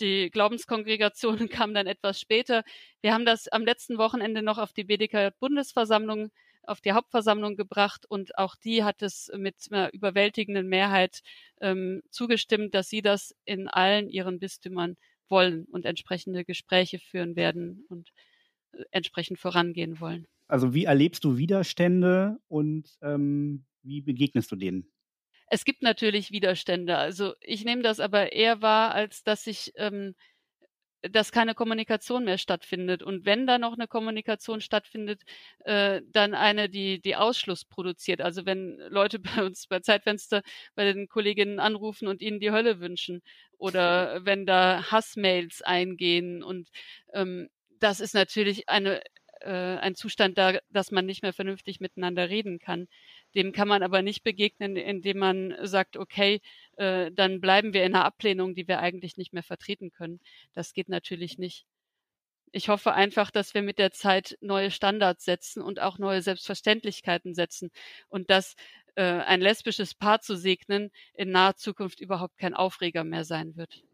Die 0.00 0.30
Glaubenskongregationen 0.30 1.48
kamen 1.48 1.74
dann 1.74 1.86
etwas 1.86 2.20
später. 2.20 2.64
Wir 3.00 3.14
haben 3.14 3.24
das 3.24 3.46
am 3.46 3.64
letzten 3.64 3.98
Wochenende 3.98 4.42
noch 4.42 4.58
auf 4.58 4.72
die 4.72 4.82
BDK-Bundesversammlung, 4.82 6.30
auf 6.64 6.80
die 6.80 6.90
Hauptversammlung 6.90 7.56
gebracht 7.56 8.04
und 8.08 8.36
auch 8.36 8.56
die 8.56 8.82
hat 8.82 9.00
es 9.02 9.30
mit 9.36 9.54
einer 9.70 9.92
überwältigenden 9.92 10.68
Mehrheit 10.68 11.20
ähm, 11.60 12.02
zugestimmt, 12.10 12.74
dass 12.74 12.88
sie 12.88 13.00
das 13.00 13.34
in 13.44 13.68
allen 13.68 14.08
ihren 14.08 14.40
Bistümern 14.40 14.96
wollen 15.28 15.66
und 15.66 15.86
entsprechende 15.86 16.44
Gespräche 16.44 16.98
führen 16.98 17.36
werden 17.36 17.84
und 17.88 18.10
äh, 18.72 18.82
entsprechend 18.90 19.38
vorangehen 19.38 20.00
wollen. 20.00 20.26
Also 20.48 20.74
wie 20.74 20.84
erlebst 20.84 21.22
du 21.22 21.36
Widerstände 21.36 22.38
und 22.48 22.98
ähm, 23.02 23.64
wie 23.82 24.00
begegnest 24.00 24.50
du 24.52 24.56
denen? 24.56 24.90
Es 25.48 25.64
gibt 25.64 25.82
natürlich 25.82 26.30
Widerstände. 26.30 26.96
Also 26.96 27.34
ich 27.40 27.64
nehme 27.64 27.82
das 27.82 27.98
aber 27.98 28.32
eher 28.32 28.62
wahr, 28.62 28.94
als 28.94 29.24
dass 29.24 29.46
ich 29.46 29.72
ähm, 29.76 30.14
dass 31.02 31.32
keine 31.32 31.54
Kommunikation 31.54 32.24
mehr 32.24 32.38
stattfindet. 32.38 33.02
Und 33.02 33.24
wenn 33.24 33.46
da 33.46 33.58
noch 33.58 33.72
eine 33.72 33.88
Kommunikation 33.88 34.60
stattfindet, 34.60 35.22
äh, 35.60 36.02
dann 36.06 36.34
eine, 36.34 36.68
die, 36.68 37.00
die 37.00 37.16
Ausschluss 37.16 37.64
produziert. 37.64 38.20
Also 38.20 38.44
wenn 38.46 38.76
Leute 38.88 39.18
bei 39.42 39.42
uns 39.44 39.66
bei 39.66 39.80
Zeitfenster 39.80 40.42
bei 40.74 40.84
den 40.92 41.08
Kolleginnen 41.08 41.58
anrufen 41.60 42.08
und 42.08 42.20
ihnen 42.22 42.40
die 42.40 42.50
Hölle 42.50 42.80
wünschen 42.80 43.22
oder 43.58 44.24
wenn 44.24 44.46
da 44.46 44.90
Hassmails 44.90 45.62
eingehen 45.62 46.42
und 46.42 46.68
ähm, 47.12 47.48
das 47.78 48.00
ist 48.00 48.14
natürlich 48.14 48.68
eine 48.68 49.00
äh, 49.40 49.78
ein 49.78 49.94
Zustand 49.94 50.36
da, 50.38 50.58
dass 50.70 50.90
man 50.90 51.06
nicht 51.06 51.22
mehr 51.22 51.32
vernünftig 51.32 51.80
miteinander 51.80 52.28
reden 52.28 52.58
kann. 52.58 52.88
Dem 53.34 53.52
kann 53.52 53.68
man 53.68 53.82
aber 53.82 54.02
nicht 54.02 54.22
begegnen, 54.24 54.76
indem 54.76 55.18
man 55.18 55.56
sagt, 55.62 55.96
okay, 55.96 56.40
äh, 56.76 57.10
dann 57.12 57.40
bleiben 57.40 57.72
wir 57.72 57.84
in 57.84 57.94
einer 57.94 58.04
Ablehnung, 58.04 58.54
die 58.54 58.66
wir 58.68 58.80
eigentlich 58.80 59.16
nicht 59.16 59.32
mehr 59.32 59.42
vertreten 59.42 59.90
können. 59.92 60.20
Das 60.52 60.72
geht 60.72 60.88
natürlich 60.88 61.38
nicht. 61.38 61.66
Ich 62.52 62.68
hoffe 62.68 62.92
einfach, 62.94 63.30
dass 63.30 63.54
wir 63.54 63.62
mit 63.62 63.78
der 63.78 63.92
Zeit 63.92 64.36
neue 64.40 64.70
Standards 64.72 65.24
setzen 65.24 65.62
und 65.62 65.80
auch 65.80 65.98
neue 65.98 66.22
Selbstverständlichkeiten 66.22 67.34
setzen 67.34 67.70
und 68.08 68.30
dass 68.30 68.56
äh, 68.96 69.02
ein 69.02 69.40
lesbisches 69.40 69.94
Paar 69.94 70.20
zu 70.20 70.36
segnen 70.36 70.90
in 71.14 71.30
naher 71.30 71.56
Zukunft 71.56 72.00
überhaupt 72.00 72.38
kein 72.38 72.54
Aufreger 72.54 73.04
mehr 73.04 73.24
sein 73.24 73.56
wird. 73.56 73.84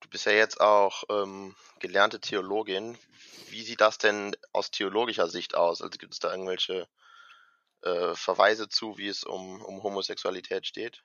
bist 0.11 0.25
ja 0.25 0.33
jetzt 0.33 0.61
auch 0.61 1.03
ähm, 1.09 1.55
gelernte 1.79 2.19
Theologin. 2.19 2.97
Wie 3.49 3.63
sieht 3.63 3.81
das 3.81 3.97
denn 3.97 4.35
aus 4.53 4.69
theologischer 4.69 5.27
Sicht 5.27 5.55
aus? 5.55 5.81
Also 5.81 5.97
gibt 5.97 6.13
es 6.13 6.19
da 6.19 6.31
irgendwelche 6.31 6.87
äh, 7.81 8.13
Verweise 8.13 8.69
zu, 8.69 8.97
wie 8.97 9.07
es 9.07 9.23
um, 9.23 9.61
um 9.61 9.81
Homosexualität 9.81 10.67
steht? 10.67 11.03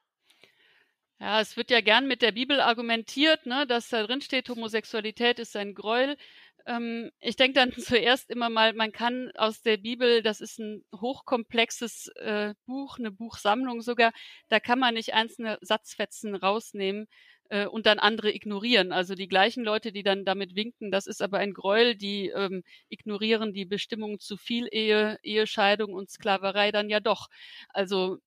Ja, 1.18 1.40
es 1.40 1.56
wird 1.56 1.70
ja 1.70 1.80
gern 1.80 2.06
mit 2.06 2.20
der 2.20 2.32
Bibel 2.32 2.60
argumentiert, 2.60 3.46
ne, 3.46 3.66
dass 3.66 3.88
da 3.88 4.02
drin 4.02 4.20
steht, 4.20 4.50
Homosexualität 4.50 5.38
ist 5.38 5.56
ein 5.56 5.75
Gräuel. 5.75 6.18
Ähm, 6.66 7.10
ich 7.20 7.36
denke 7.36 7.54
dann 7.54 7.72
zuerst 7.78 8.28
immer 8.28 8.50
mal, 8.50 8.75
man 8.75 8.92
kann 8.92 9.30
aus 9.36 9.62
der 9.62 9.78
Bibel, 9.78 10.22
das 10.22 10.40
ist 10.42 10.58
ein 10.58 10.84
hochkomplexes 10.94 12.08
äh, 12.16 12.54
Buch, 12.66 12.98
eine 12.98 13.12
Buchsammlung 13.12 13.80
sogar, 13.80 14.12
da 14.48 14.60
kann 14.60 14.78
man 14.78 14.94
nicht 14.94 15.14
einzelne 15.14 15.58
Satzfetzen 15.62 16.34
rausnehmen 16.34 17.06
äh, 17.50 17.66
und 17.66 17.86
dann 17.86 17.98
andere 17.98 18.32
ignorieren. 18.32 18.92
Also 18.92 19.14
die 19.14 19.28
gleichen 19.28 19.64
Leute, 19.64 19.92
die 19.92 20.02
dann 20.02 20.24
damit 20.24 20.54
winken, 20.56 20.90
das 20.90 21.06
ist 21.06 21.22
aber 21.22 21.38
ein 21.38 21.54
Gräuel, 21.54 21.94
die 21.96 22.28
ähm, 22.28 22.62
ignorieren 22.88 23.52
die 23.52 23.64
Bestimmungen 23.64 24.18
zu 24.20 24.36
viel 24.36 24.68
Ehe, 24.70 25.18
Ehescheidung 25.22 25.94
und 25.94 26.10
Sklaverei 26.10 26.72
dann 26.72 26.88
ja 26.90 27.00
doch. 27.00 27.28
Also 27.70 28.18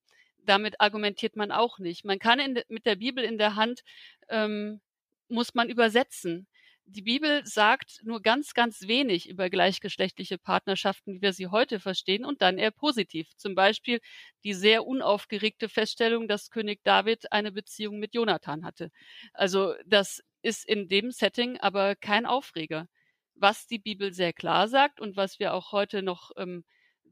damit 0.46 0.82
argumentiert 0.82 1.36
man 1.36 1.52
auch 1.52 1.80
nicht. 1.80 2.06
Man 2.06 2.20
kann 2.20 2.40
in, 2.40 2.62
mit 2.70 2.86
der 2.86 2.96
Bibel 2.96 3.24
in 3.24 3.38
der 3.38 3.56
Hand 3.56 3.82
ähm, 4.30 4.82
muss 5.30 5.54
man 5.54 5.70
übersetzen 5.70 6.48
die 6.90 7.02
Bibel 7.04 7.46
sagt 7.46 8.02
nur 8.04 8.22
ganz, 8.22 8.54
ganz 8.54 8.82
wenig 8.88 9.30
über 9.30 9.50
gleichgeschlechtliche 9.50 10.38
Partnerschaften, 10.38 11.16
wie 11.16 11.22
wir 11.22 11.34
sie 11.34 11.48
heute 11.48 11.80
verstehen, 11.80 12.26
und 12.26 12.42
dann 12.42 12.58
eher 12.58 12.72
positiv. 12.72 13.30
Zum 13.38 13.56
Beispiel 13.56 14.00
die 14.44 14.54
sehr 14.54 14.86
unaufgeregte 14.86 15.70
Feststellung, 15.70 16.28
dass 16.28 16.50
König 16.50 16.82
David 16.84 17.32
eine 17.32 17.52
Beziehung 17.52 18.00
mit 18.00 18.16
Jonathan 18.16 18.66
hatte. 18.66 18.92
Also 19.34 19.76
das 19.86 20.22
ist 20.42 20.68
in 20.68 20.88
dem 20.88 21.12
Setting 21.12 21.58
aber 21.60 21.96
kein 21.96 22.26
Aufreger. 22.26 22.88
Was 23.36 23.68
die 23.68 23.80
Bibel 23.80 24.14
sehr 24.14 24.34
klar 24.34 24.68
sagt 24.68 25.00
und 25.00 25.16
was 25.16 25.40
wir 25.40 25.54
auch 25.54 25.72
heute 25.72 26.02
noch 26.02 26.32
ähm, 26.38 26.64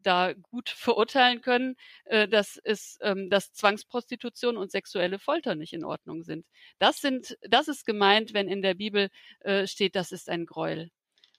da 0.07 0.33
gut 0.33 0.69
verurteilen 0.69 1.41
können, 1.41 1.75
äh, 2.05 2.27
dass 2.27 2.59
es, 2.63 2.97
ähm, 3.01 3.29
dass 3.29 3.53
Zwangsprostitution 3.53 4.57
und 4.57 4.71
sexuelle 4.71 5.19
Folter 5.19 5.55
nicht 5.55 5.73
in 5.73 5.85
Ordnung 5.85 6.23
sind. 6.23 6.45
Das 6.79 7.01
sind, 7.01 7.37
das 7.41 7.67
ist 7.67 7.85
gemeint, 7.85 8.33
wenn 8.33 8.47
in 8.47 8.61
der 8.61 8.75
Bibel 8.75 9.09
äh, 9.41 9.67
steht, 9.67 9.95
das 9.95 10.11
ist 10.11 10.29
ein 10.29 10.45
Gräuel. 10.45 10.89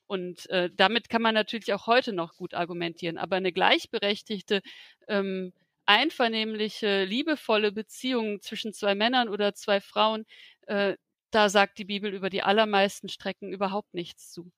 Und 0.07 0.49
äh, 0.51 0.71
damit 0.75 1.09
kann 1.11 1.23
man 1.23 1.35
natürlich 1.35 1.73
auch 1.75 1.87
heute 1.87 2.13
noch 2.13 2.35
gut 2.37 2.55
argumentieren. 2.55 3.19
Aber 3.19 3.37
eine 3.37 3.53
gleichberechtigte, 3.53 4.63
ähm, 5.09 5.53
einvernehmliche, 5.87 7.05
liebevolle 7.05 7.73
Beziehung 7.73 8.41
zwischen 8.43 8.73
zwei 8.73 8.95
Männern 8.95 9.29
oder 9.29 9.55
zwei 9.55 9.81
Frauen, 9.81 10.27
äh, 10.67 10.97
da 11.31 11.49
sagt 11.51 11.79
die 11.79 11.85
Bibel 11.85 12.13
über 12.15 12.31
die 12.31 12.43
allermeisten 12.43 13.09
Strecken 13.09 13.53
überhaupt 13.53 13.95
nichts 13.95 14.31
zu. 14.33 14.51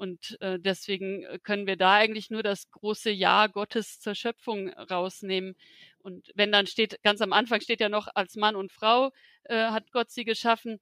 Und 0.00 0.38
äh, 0.40 0.58
deswegen 0.58 1.24
äh, 1.24 1.38
können 1.42 1.66
wir 1.66 1.76
da 1.76 1.92
eigentlich 1.92 2.30
nur 2.30 2.42
das 2.42 2.70
große 2.70 3.10
Ja 3.10 3.48
Gottes 3.48 4.00
zur 4.00 4.14
Schöpfung 4.14 4.70
rausnehmen. 4.70 5.56
Und 5.98 6.30
wenn 6.34 6.50
dann 6.50 6.66
steht, 6.66 7.02
ganz 7.02 7.20
am 7.20 7.34
Anfang 7.34 7.60
steht 7.60 7.82
ja 7.82 7.90
noch, 7.90 8.08
als 8.14 8.34
Mann 8.36 8.56
und 8.56 8.72
Frau 8.72 9.12
äh, 9.44 9.56
hat 9.56 9.92
Gott 9.92 10.10
sie 10.10 10.24
geschaffen. 10.24 10.80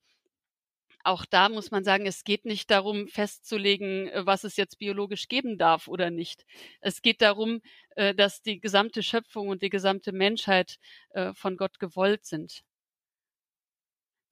Auch 1.03 1.25
da 1.25 1.49
muss 1.49 1.73
man 1.73 1.83
sagen, 1.83 2.07
es 2.07 2.23
geht 2.23 2.45
nicht 2.45 2.71
darum 2.71 3.09
festzulegen, 3.09 4.07
äh, 4.07 4.25
was 4.25 4.45
es 4.45 4.57
jetzt 4.57 4.79
biologisch 4.79 5.27
geben 5.27 5.59
darf 5.59 5.89
oder 5.89 6.11
nicht. 6.11 6.45
Es 6.81 7.03
geht 7.03 7.21
darum, 7.21 7.61
äh, 7.97 8.15
dass 8.15 8.41
die 8.43 8.61
gesamte 8.61 9.03
Schöpfung 9.03 9.49
und 9.49 9.63
die 9.63 9.71
gesamte 9.71 10.13
Menschheit 10.13 10.77
äh, 11.11 11.33
von 11.35 11.57
Gott 11.57 11.81
gewollt 11.81 12.25
sind. 12.25 12.63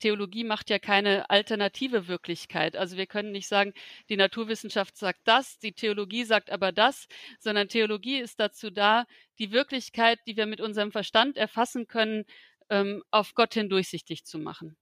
Theologie 0.01 0.45
macht 0.45 0.71
ja 0.71 0.79
keine 0.79 1.31
alternative 1.31 2.09
Wirklichkeit. 2.09 2.77
Also 2.77 2.97
wir 2.97 3.07
können 3.07 3.33
nicht 3.33 3.49
sagen, 3.49 3.73
die 4.09 4.17
Naturwissenschaft 4.17 4.97
sagt 4.97 5.21
das, 5.25 5.59
die 5.59 5.73
Theologie 5.73 6.25
sagt 6.25 6.51
aber 6.51 6.73
das, 6.73 7.09
sondern 7.39 7.69
Theologie 7.69 8.19
ist 8.19 8.39
dazu 8.41 8.71
da, 8.71 9.07
die 9.39 9.53
Wirklichkeit, 9.53 10.19
die 10.27 10.37
wir 10.37 10.47
mit 10.47 10.61
unserem 10.61 10.93
Verstand 10.93 11.37
erfassen 11.37 11.87
können, 11.87 12.25
ähm, 12.71 13.03
auf 13.11 13.35
Gott 13.35 13.55
hin 13.55 13.69
durchsichtig 13.69 14.25
zu 14.25 14.39
machen. 14.39 14.77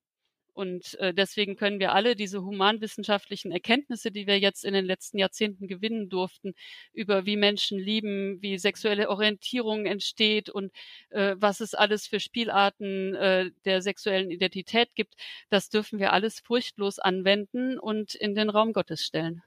Und 0.54 0.94
äh, 1.00 1.12
deswegen 1.12 1.56
können 1.56 1.80
wir 1.80 1.92
alle 1.92 2.14
diese 2.14 2.42
humanwissenschaftlichen 2.42 3.50
Erkenntnisse, 3.50 4.10
die 4.12 4.26
wir 4.26 4.38
jetzt 4.38 4.64
in 4.64 4.72
den 4.72 4.84
letzten 4.84 5.18
Jahrzehnten 5.18 5.66
gewinnen 5.66 6.08
durften, 6.08 6.54
über 6.92 7.26
wie 7.26 7.36
Menschen 7.36 7.78
lieben, 7.78 8.40
wie 8.40 8.56
sexuelle 8.58 9.10
Orientierung 9.10 9.84
entsteht 9.84 10.48
und 10.48 10.72
äh, 11.10 11.34
was 11.38 11.60
es 11.60 11.74
alles 11.74 12.06
für 12.06 12.20
Spielarten 12.20 13.14
äh, 13.16 13.50
der 13.64 13.82
sexuellen 13.82 14.30
Identität 14.30 14.94
gibt, 14.94 15.14
das 15.50 15.68
dürfen 15.68 15.98
wir 15.98 16.12
alles 16.12 16.38
furchtlos 16.38 17.00
anwenden 17.00 17.78
und 17.78 18.14
in 18.14 18.36
den 18.36 18.48
Raum 18.48 18.72
Gottes 18.72 19.04
stellen. 19.04 19.42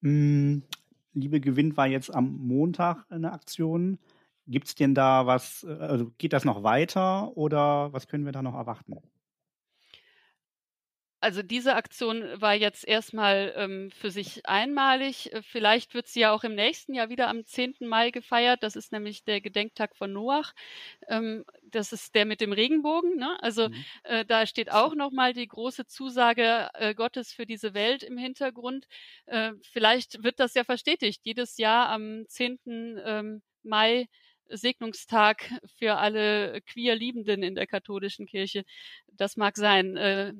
Mm, 0.00 0.62
Liebe 1.14 1.40
Gewinn 1.40 1.76
war 1.76 1.86
jetzt 1.86 2.14
am 2.14 2.36
Montag 2.46 3.04
eine 3.08 3.32
Aktion. 3.32 3.98
Gibt 4.48 4.68
es 4.68 4.74
denn 4.74 4.94
da 4.94 5.26
was, 5.26 5.64
äh, 5.64 5.72
also 5.72 6.10
geht 6.18 6.32
das 6.32 6.44
noch 6.44 6.62
weiter 6.62 7.36
oder 7.36 7.92
was 7.92 8.08
können 8.08 8.24
wir 8.24 8.32
da 8.32 8.42
noch 8.42 8.54
erwarten? 8.54 8.96
Also 11.20 11.42
diese 11.42 11.74
Aktion 11.74 12.22
war 12.40 12.54
jetzt 12.54 12.86
erstmal 12.86 13.52
ähm, 13.56 13.90
für 13.90 14.10
sich 14.10 14.46
einmalig. 14.46 15.32
Äh, 15.32 15.42
vielleicht 15.42 15.92
wird 15.94 16.06
sie 16.06 16.20
ja 16.20 16.32
auch 16.32 16.44
im 16.44 16.54
nächsten 16.54 16.94
Jahr 16.94 17.08
wieder 17.08 17.28
am 17.28 17.44
10. 17.44 17.74
Mai 17.80 18.12
gefeiert. 18.12 18.62
Das 18.62 18.76
ist 18.76 18.92
nämlich 18.92 19.24
der 19.24 19.40
Gedenktag 19.40 19.96
von 19.96 20.12
Noach. 20.12 20.52
Ähm, 21.08 21.44
das 21.64 21.92
ist 21.92 22.14
der 22.14 22.24
mit 22.24 22.40
dem 22.40 22.52
Regenbogen. 22.52 23.16
Ne? 23.16 23.36
Also 23.42 23.68
mhm. 23.68 23.84
äh, 24.04 24.24
da 24.24 24.46
steht 24.46 24.70
auch 24.70 24.94
nochmal 24.94 25.32
die 25.32 25.48
große 25.48 25.86
Zusage 25.86 26.68
äh, 26.74 26.94
Gottes 26.94 27.32
für 27.32 27.46
diese 27.46 27.74
Welt 27.74 28.04
im 28.04 28.16
Hintergrund. 28.16 28.86
Äh, 29.26 29.54
vielleicht 29.62 30.22
wird 30.22 30.38
das 30.38 30.54
ja 30.54 30.62
verstetigt. 30.62 31.22
Jedes 31.24 31.58
Jahr 31.58 31.88
am 31.88 32.26
10. 32.28 32.58
Ähm, 33.04 33.42
Mai 33.64 34.08
Segnungstag 34.48 35.50
für 35.78 35.96
alle 35.96 36.60
Queer-Liebenden 36.62 37.42
in 37.42 37.54
der 37.54 37.66
katholischen 37.66 38.26
Kirche. 38.26 38.64
Das 39.08 39.36
mag 39.36 39.56
sein. 39.56 39.96
Äh, 39.96 40.32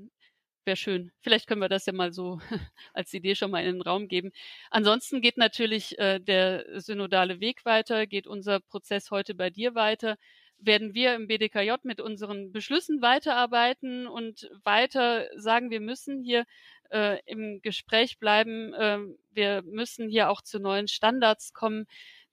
wäre 0.69 0.77
schön. 0.77 1.11
Vielleicht 1.21 1.49
können 1.49 1.63
wir 1.63 1.69
das 1.69 1.87
ja 1.87 1.93
mal 1.93 2.13
so 2.13 2.41
als 2.93 3.13
Idee 3.15 3.35
schon 3.35 3.51
mal 3.51 3.65
in 3.65 3.77
den 3.77 3.83
Raum 3.83 4.07
geben. 4.07 4.31
Ansonsten 4.71 5.21
geht 5.21 5.39
natürlich 5.39 5.99
äh, 5.99 6.21
der 6.21 6.81
synodale 6.81 7.41
Weg 7.41 7.65
weiter, 7.65 8.07
geht 8.07 8.27
unser 8.27 8.61
Prozess 8.61 9.11
heute 9.11 9.35
bei 9.35 9.51
dir 9.51 9.75
weiter. 9.75 10.17
Werden 10.59 10.93
wir 10.93 11.15
im 11.15 11.27
BDKJ 11.27 11.73
mit 11.85 12.01
unseren 12.01 12.53
Beschlüssen 12.53 13.01
weiterarbeiten 13.01 14.07
und 14.07 14.51
weiter 14.65 15.29
sagen, 15.37 15.71
wir 15.71 15.81
müssen 15.81 16.23
hier 16.23 16.45
äh, 16.91 17.19
im 17.27 17.63
Gespräch 17.63 18.19
bleiben, 18.19 18.75
äh, 18.75 18.99
wir 19.31 19.63
müssen 19.63 20.09
hier 20.09 20.31
auch 20.31 20.43
zu 20.43 20.59
neuen 20.59 20.89
Standards 20.89 21.53
kommen, 21.53 21.87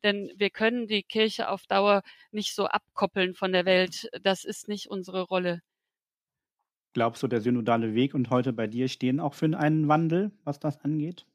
denn 0.05 0.31
wir 0.37 0.51
können 0.51 0.87
die 0.87 1.03
Kirche 1.03 1.49
auf 1.49 1.65
Dauer 1.65 2.03
nicht 2.31 2.53
so 2.53 2.67
abkoppeln 2.67 3.33
von 3.33 3.51
der 3.51 3.65
Welt. 3.65 4.07
Das 4.21 4.45
ist 4.45 4.69
nicht 4.69 4.87
unsere 4.87 5.23
Rolle. 5.23 5.61
Glaubst 6.93 7.23
du, 7.23 7.27
der 7.27 7.41
synodale 7.41 7.93
Weg 7.95 8.13
und 8.13 8.29
heute 8.29 8.53
bei 8.53 8.67
dir 8.67 8.87
stehen 8.87 9.19
auch 9.19 9.33
für 9.33 9.45
einen 9.57 9.87
Wandel, 9.89 10.31
was 10.45 10.59
das 10.59 10.79
angeht? 10.79 11.25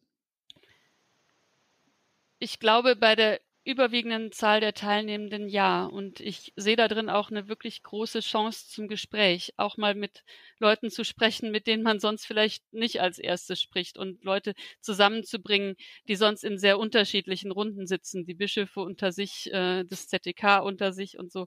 Ich 2.38 2.58
glaube, 2.60 2.96
bei 2.96 3.14
der 3.16 3.40
überwiegenden 3.64 4.32
Zahl 4.32 4.60
der 4.60 4.74
Teilnehmenden 4.74 5.48
ja. 5.48 5.84
Und 5.86 6.20
ich 6.20 6.52
sehe 6.56 6.76
da 6.76 6.88
drin 6.88 7.08
auch 7.10 7.30
eine 7.30 7.48
wirklich 7.48 7.82
große 7.82 8.20
Chance 8.20 8.68
zum 8.68 8.88
Gespräch, 8.88 9.52
auch 9.56 9.76
mal 9.76 9.94
mit 9.94 10.24
Leuten 10.58 10.90
zu 10.90 11.04
sprechen, 11.04 11.50
mit 11.50 11.66
denen 11.66 11.82
man 11.82 12.00
sonst 12.00 12.26
vielleicht 12.26 12.72
nicht 12.72 13.00
als 13.00 13.18
erstes 13.18 13.60
spricht 13.60 13.98
und 13.98 14.24
Leute 14.24 14.54
zusammenzubringen, 14.80 15.76
die 16.08 16.16
sonst 16.16 16.44
in 16.44 16.58
sehr 16.58 16.78
unterschiedlichen 16.78 17.50
Runden 17.52 17.86
sitzen, 17.86 18.24
die 18.24 18.34
Bischöfe 18.34 18.80
unter 18.80 19.12
sich, 19.12 19.52
äh, 19.52 19.84
das 19.84 20.08
ZDK 20.08 20.58
unter 20.60 20.92
sich 20.92 21.18
und 21.18 21.30
so. 21.32 21.46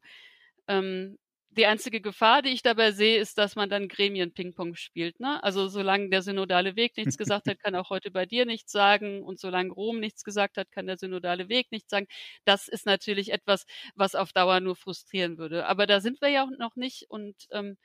Ähm, 0.68 1.18
die 1.58 1.66
einzige 1.66 2.02
Gefahr, 2.02 2.42
die 2.42 2.50
ich 2.50 2.62
dabei 2.62 2.92
sehe, 2.92 3.20
ist, 3.20 3.38
dass 3.38 3.56
man 3.56 3.70
dann 3.70 3.88
Gremien-Ping-Pong 3.88 4.76
spielt. 4.76 5.20
Ne? 5.20 5.42
Also 5.44 5.68
solange 5.68 6.10
der 6.10 6.22
synodale 6.22 6.76
Weg 6.76 6.98
nichts 6.98 7.18
gesagt 7.18 7.48
hat, 7.48 7.60
kann 7.60 7.76
auch 7.76 7.90
heute 7.90 8.12
bei 8.12 8.26
dir 8.26 8.46
nichts 8.46 8.72
sagen. 8.72 9.24
Und 9.24 9.40
solange 9.40 9.72
Rom 9.72 10.00
nichts 10.00 10.24
gesagt 10.24 10.58
hat, 10.58 10.72
kann 10.72 10.88
der 10.88 10.98
synodale 10.98 11.50
Weg 11.50 11.72
nichts 11.72 11.90
sagen. 11.90 12.08
Das 12.46 12.68
ist 12.68 12.86
natürlich 12.86 13.32
etwas, 13.32 13.66
was 13.96 14.16
auf 14.16 14.34
Dauer 14.34 14.60
nur 14.60 14.76
frustrieren 14.76 15.38
würde. 15.38 15.66
Aber 15.68 15.88
da 15.88 16.02
sind 16.02 16.22
wir 16.22 16.30
ja 16.30 16.48
noch 16.58 16.76
nicht. 16.76 17.06
Und 17.10 17.36
ähm, 17.52 17.78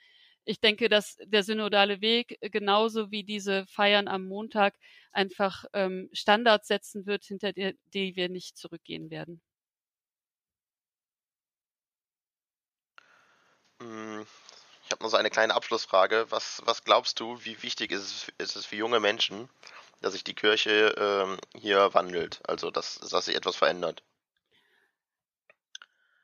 ich 0.45 0.59
denke, 0.59 0.89
dass 0.89 1.17
der 1.25 1.43
synodale 1.43 2.01
Weg 2.01 2.37
genauso 2.41 3.11
wie 3.11 3.23
diese 3.23 3.65
Feiern 3.67 4.07
am 4.07 4.25
Montag 4.27 4.75
einfach 5.11 5.65
ähm, 5.73 6.09
Standards 6.13 6.67
setzen 6.67 7.05
wird, 7.05 7.23
hinter 7.25 7.53
die, 7.53 7.77
die 7.93 8.15
wir 8.15 8.29
nicht 8.29 8.57
zurückgehen 8.57 9.11
werden. 9.11 9.41
Ich 13.79 14.91
habe 14.91 15.03
noch 15.03 15.09
so 15.09 15.17
eine 15.17 15.29
kleine 15.29 15.53
Abschlussfrage. 15.55 16.25
Was, 16.29 16.61
was 16.65 16.83
glaubst 16.83 17.19
du, 17.19 17.43
wie 17.43 17.61
wichtig 17.63 17.91
ist 17.91 18.01
es, 18.01 18.33
ist 18.37 18.55
es 18.55 18.65
für 18.65 18.75
junge 18.75 18.99
Menschen, 18.99 19.49
dass 20.01 20.13
sich 20.13 20.23
die 20.23 20.33
Kirche 20.33 20.95
ähm, 20.97 21.37
hier 21.55 21.93
wandelt, 21.93 22.41
also 22.47 22.71
dass, 22.71 22.99
dass 22.99 23.25
sich 23.25 23.35
etwas 23.35 23.55
verändert? 23.55 24.03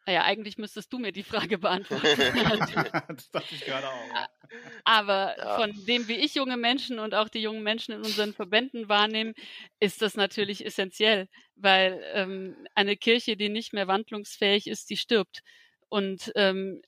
Naja, 0.07 0.23
eigentlich 0.23 0.59
müsstest 0.59 0.93
du 0.93 0.99
mir 0.99 1.11
die 1.11 1.23
Frage 1.23 1.57
beantworten. 1.57 2.05
das 3.07 3.31
dachte 3.31 3.55
ich 3.55 3.65
gerade 3.65 3.87
auch. 3.87 4.27
Aber 4.85 5.35
ja. 5.37 5.55
von 5.57 5.73
dem, 5.85 6.07
wie 6.07 6.17
ich 6.17 6.35
junge 6.35 6.57
Menschen 6.57 6.99
und 6.99 7.15
auch 7.15 7.27
die 7.27 7.41
jungen 7.41 7.63
Menschen 7.63 7.93
in 7.93 8.01
unseren 8.01 8.33
Verbänden 8.33 8.87
wahrnehmen, 8.87 9.33
ist 9.79 10.03
das 10.03 10.15
natürlich 10.15 10.63
essentiell, 10.63 11.27
weil 11.55 12.03
ähm, 12.13 12.67
eine 12.75 12.97
Kirche, 12.97 13.35
die 13.35 13.49
nicht 13.49 13.73
mehr 13.73 13.87
wandlungsfähig 13.87 14.67
ist, 14.67 14.91
die 14.91 14.97
stirbt. 14.97 15.41
Und 15.89 16.31
ähm, 16.35 16.83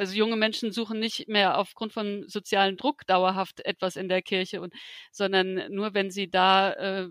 also 0.00 0.14
junge 0.14 0.36
Menschen 0.36 0.72
suchen 0.72 0.98
nicht 0.98 1.28
mehr 1.28 1.58
aufgrund 1.58 1.92
von 1.92 2.24
sozialen 2.26 2.78
Druck 2.78 3.06
dauerhaft 3.06 3.64
etwas 3.66 3.96
in 3.96 4.08
der 4.08 4.22
Kirche 4.22 4.62
und 4.62 4.72
sondern 5.12 5.70
nur 5.70 5.92
wenn 5.92 6.10
sie 6.10 6.30
da 6.30 6.72
äh, 6.72 7.08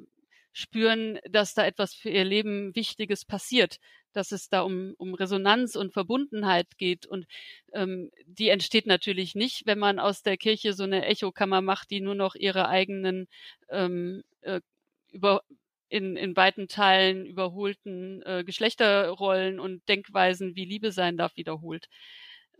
spüren, 0.53 1.19
dass 1.29 1.53
da 1.53 1.65
etwas 1.65 1.93
für 1.93 2.09
ihr 2.09 2.25
Leben 2.25 2.75
Wichtiges 2.75 3.25
passiert, 3.25 3.77
dass 4.11 4.31
es 4.31 4.49
da 4.49 4.61
um, 4.61 4.95
um 4.97 5.13
Resonanz 5.13 5.75
und 5.75 5.93
Verbundenheit 5.93 6.79
geht. 6.79 7.05
Und 7.05 7.27
ähm, 7.73 8.09
die 8.25 8.49
entsteht 8.49 8.87
natürlich 8.87 9.35
nicht, 9.35 9.67
wenn 9.67 9.77
man 9.77 9.99
aus 9.99 10.23
der 10.23 10.37
Kirche 10.37 10.73
so 10.73 10.83
eine 10.83 11.05
Echokammer 11.05 11.61
macht, 11.61 11.91
die 11.91 12.01
nur 12.01 12.15
noch 12.15 12.33
ihre 12.33 12.67
eigenen 12.69 13.27
ähm, 13.69 14.23
äh, 14.41 14.61
über 15.11 15.43
in, 15.89 16.15
in 16.15 16.35
weiten 16.35 16.67
Teilen 16.67 17.25
überholten 17.27 18.23
äh, 18.23 18.43
Geschlechterrollen 18.43 19.59
und 19.59 19.87
Denkweisen, 19.87 20.55
wie 20.55 20.65
Liebe 20.65 20.91
sein 20.91 21.17
darf, 21.17 21.35
wiederholt 21.35 21.87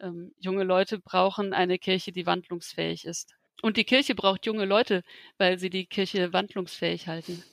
ähm, 0.02 0.34
junge 0.40 0.64
Leute 0.64 1.00
brauchen 1.00 1.54
eine 1.54 1.78
Kirche, 1.78 2.12
die 2.12 2.26
wandlungsfähig 2.26 3.06
ist. 3.06 3.36
Und 3.62 3.78
die 3.78 3.84
Kirche 3.84 4.16
braucht 4.16 4.46
junge 4.46 4.66
Leute, 4.66 5.04
weil 5.38 5.60
sie 5.60 5.70
die 5.70 5.86
Kirche 5.86 6.32
wandlungsfähig 6.32 7.08
halten. 7.08 7.44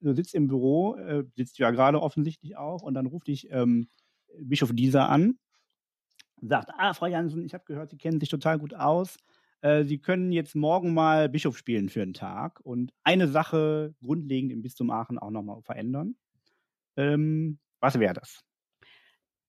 Du 0.00 0.14
sitzt 0.14 0.34
im 0.34 0.46
Büro, 0.46 0.96
äh, 0.96 1.24
sitzt 1.36 1.58
ja 1.58 1.70
gerade 1.70 2.00
offensichtlich 2.00 2.56
auch, 2.56 2.82
und 2.82 2.94
dann 2.94 3.06
ruft 3.06 3.26
dich 3.26 3.50
ähm, 3.50 3.88
Bischof 4.38 4.72
Dieser 4.72 5.08
an, 5.08 5.38
sagt, 6.40 6.70
ah, 6.78 6.94
Frau 6.94 7.06
Jansen, 7.06 7.44
ich 7.44 7.54
habe 7.54 7.64
gehört, 7.64 7.90
Sie 7.90 7.98
kennen 7.98 8.20
sich 8.20 8.28
total 8.28 8.58
gut 8.58 8.74
aus. 8.74 9.18
Äh, 9.60 9.84
Sie 9.84 9.98
können 9.98 10.32
jetzt 10.32 10.54
morgen 10.54 10.94
mal 10.94 11.28
Bischof 11.28 11.58
spielen 11.58 11.88
für 11.88 12.02
einen 12.02 12.14
Tag 12.14 12.60
und 12.60 12.92
eine 13.02 13.28
Sache 13.28 13.94
grundlegend 14.00 14.52
im 14.52 14.62
Bistum 14.62 14.90
Aachen 14.90 15.18
auch 15.18 15.30
nochmal 15.30 15.60
verändern. 15.62 16.16
Ähm, 16.96 17.58
was 17.80 17.98
wäre 17.98 18.14
das? 18.14 18.42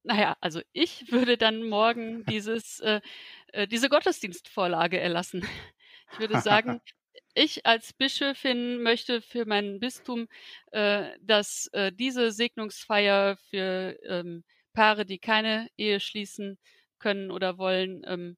Naja, 0.04 0.36
also 0.42 0.62
ich 0.74 1.12
würde 1.12 1.38
dann 1.38 1.64
morgen 1.64 2.26
dieses, 2.26 2.80
äh, 2.80 3.02
äh, 3.54 3.68
diese 3.68 3.90
Gottesdienstvorlage 3.90 5.00
erlassen. 5.00 5.48
Ich 6.14 6.20
würde 6.20 6.42
sagen, 6.42 6.82
ich 7.34 7.66
als 7.66 7.94
Bischöfin 7.94 8.82
möchte 8.82 9.22
für 9.22 9.46
mein 9.46 9.80
Bistum, 9.80 10.28
äh, 10.72 11.18
dass 11.22 11.68
äh, 11.74 11.92
diese 11.92 12.32
Segnungsfeier 12.32 13.38
für 13.50 13.98
ähm, 14.04 14.44
Paare, 14.74 15.06
die 15.06 15.20
keine 15.20 15.70
Ehe 15.78 16.00
schließen 16.00 16.58
können 17.00 17.32
oder 17.32 17.58
wollen, 17.58 18.04
ähm, 18.06 18.38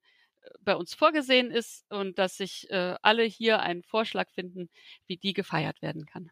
bei 0.59 0.75
uns 0.75 0.93
vorgesehen 0.93 1.51
ist 1.51 1.85
und 1.89 2.19
dass 2.19 2.37
sich 2.37 2.69
äh, 2.69 2.95
alle 3.01 3.23
hier 3.23 3.59
einen 3.59 3.83
Vorschlag 3.83 4.29
finden, 4.29 4.69
wie 5.07 5.17
die 5.17 5.33
gefeiert 5.33 5.81
werden 5.81 6.05
kann. 6.05 6.31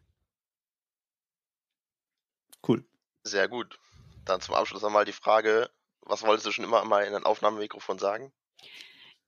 Cool. 2.66 2.84
Sehr 3.24 3.48
gut. 3.48 3.78
Dann 4.24 4.40
zum 4.40 4.54
Abschluss 4.54 4.84
einmal 4.84 5.04
die 5.04 5.12
Frage, 5.12 5.70
was 6.02 6.22
wolltest 6.24 6.46
du 6.46 6.52
schon 6.52 6.64
immer 6.64 6.84
mal 6.84 7.04
in 7.04 7.14
ein 7.14 7.24
Aufnahmemikrofon 7.24 7.98
sagen? 7.98 8.32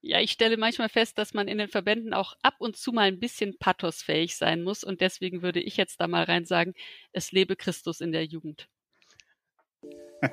Ja, 0.00 0.20
ich 0.20 0.33
stelle 0.33 0.59
manchmal 0.59 0.90
fest, 0.90 1.16
dass 1.16 1.33
man 1.33 1.48
in 1.48 1.57
den 1.57 1.68
Verbänden 1.68 2.12
auch 2.12 2.35
ab 2.42 2.57
und 2.59 2.76
zu 2.76 2.92
mal 2.92 3.09
ein 3.09 3.20
bisschen 3.20 3.57
pathosfähig 3.59 4.37
sein 4.37 4.62
muss 4.62 4.85
und 4.85 5.00
deswegen 5.00 5.40
würde 5.40 5.61
ich 5.61 5.78
jetzt 5.78 5.98
da 6.00 6.09
mal 6.09 6.24
rein 6.24 6.44
sagen, 6.44 6.74
es 7.12 7.33
lebe 7.33 7.57
Christus 7.57 8.02
in 8.02 8.12
der 8.12 8.26
Jugend. 8.26 8.68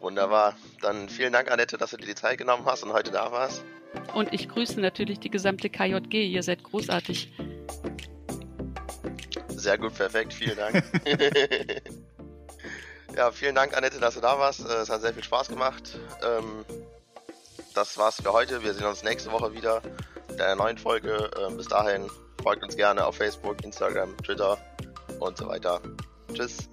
Wunderbar. 0.00 0.56
Dann 0.80 1.10
vielen 1.10 1.34
Dank, 1.34 1.50
Annette, 1.50 1.76
dass 1.76 1.90
du 1.90 1.98
dir 1.98 2.06
die 2.06 2.14
Zeit 2.14 2.38
genommen 2.38 2.64
hast 2.64 2.82
und 2.82 2.92
heute 2.94 3.10
da 3.10 3.30
warst. 3.32 3.62
Und 4.14 4.32
ich 4.32 4.48
grüße 4.48 4.80
natürlich 4.80 5.20
die 5.20 5.30
gesamte 5.30 5.68
KJG. 5.68 6.26
Ihr 6.26 6.42
seid 6.42 6.62
großartig. 6.62 7.30
Sehr 9.48 9.76
gut, 9.76 9.94
perfekt. 9.94 10.32
Vielen 10.32 10.56
Dank. 10.56 10.82
Ja, 13.16 13.32
vielen 13.32 13.54
Dank, 13.54 13.76
Annette, 13.76 13.98
dass 13.98 14.14
du 14.14 14.20
da 14.20 14.38
warst. 14.38 14.60
Äh, 14.60 14.72
es 14.74 14.90
hat 14.90 15.00
sehr 15.00 15.12
viel 15.12 15.24
Spaß 15.24 15.48
gemacht. 15.48 15.98
Ähm, 16.22 16.64
das 17.74 17.98
war's 17.98 18.16
für 18.22 18.32
heute. 18.32 18.62
Wir 18.62 18.74
sehen 18.74 18.86
uns 18.86 19.02
nächste 19.02 19.32
Woche 19.32 19.52
wieder 19.52 19.82
mit 20.28 20.40
einer 20.40 20.56
neuen 20.56 20.78
Folge. 20.78 21.30
Ähm, 21.38 21.56
bis 21.56 21.68
dahin 21.68 22.08
folgt 22.42 22.62
uns 22.62 22.76
gerne 22.76 23.04
auf 23.04 23.16
Facebook, 23.16 23.62
Instagram, 23.64 24.16
Twitter 24.18 24.58
und 25.18 25.36
so 25.36 25.48
weiter. 25.48 25.80
Tschüss. 26.32 26.68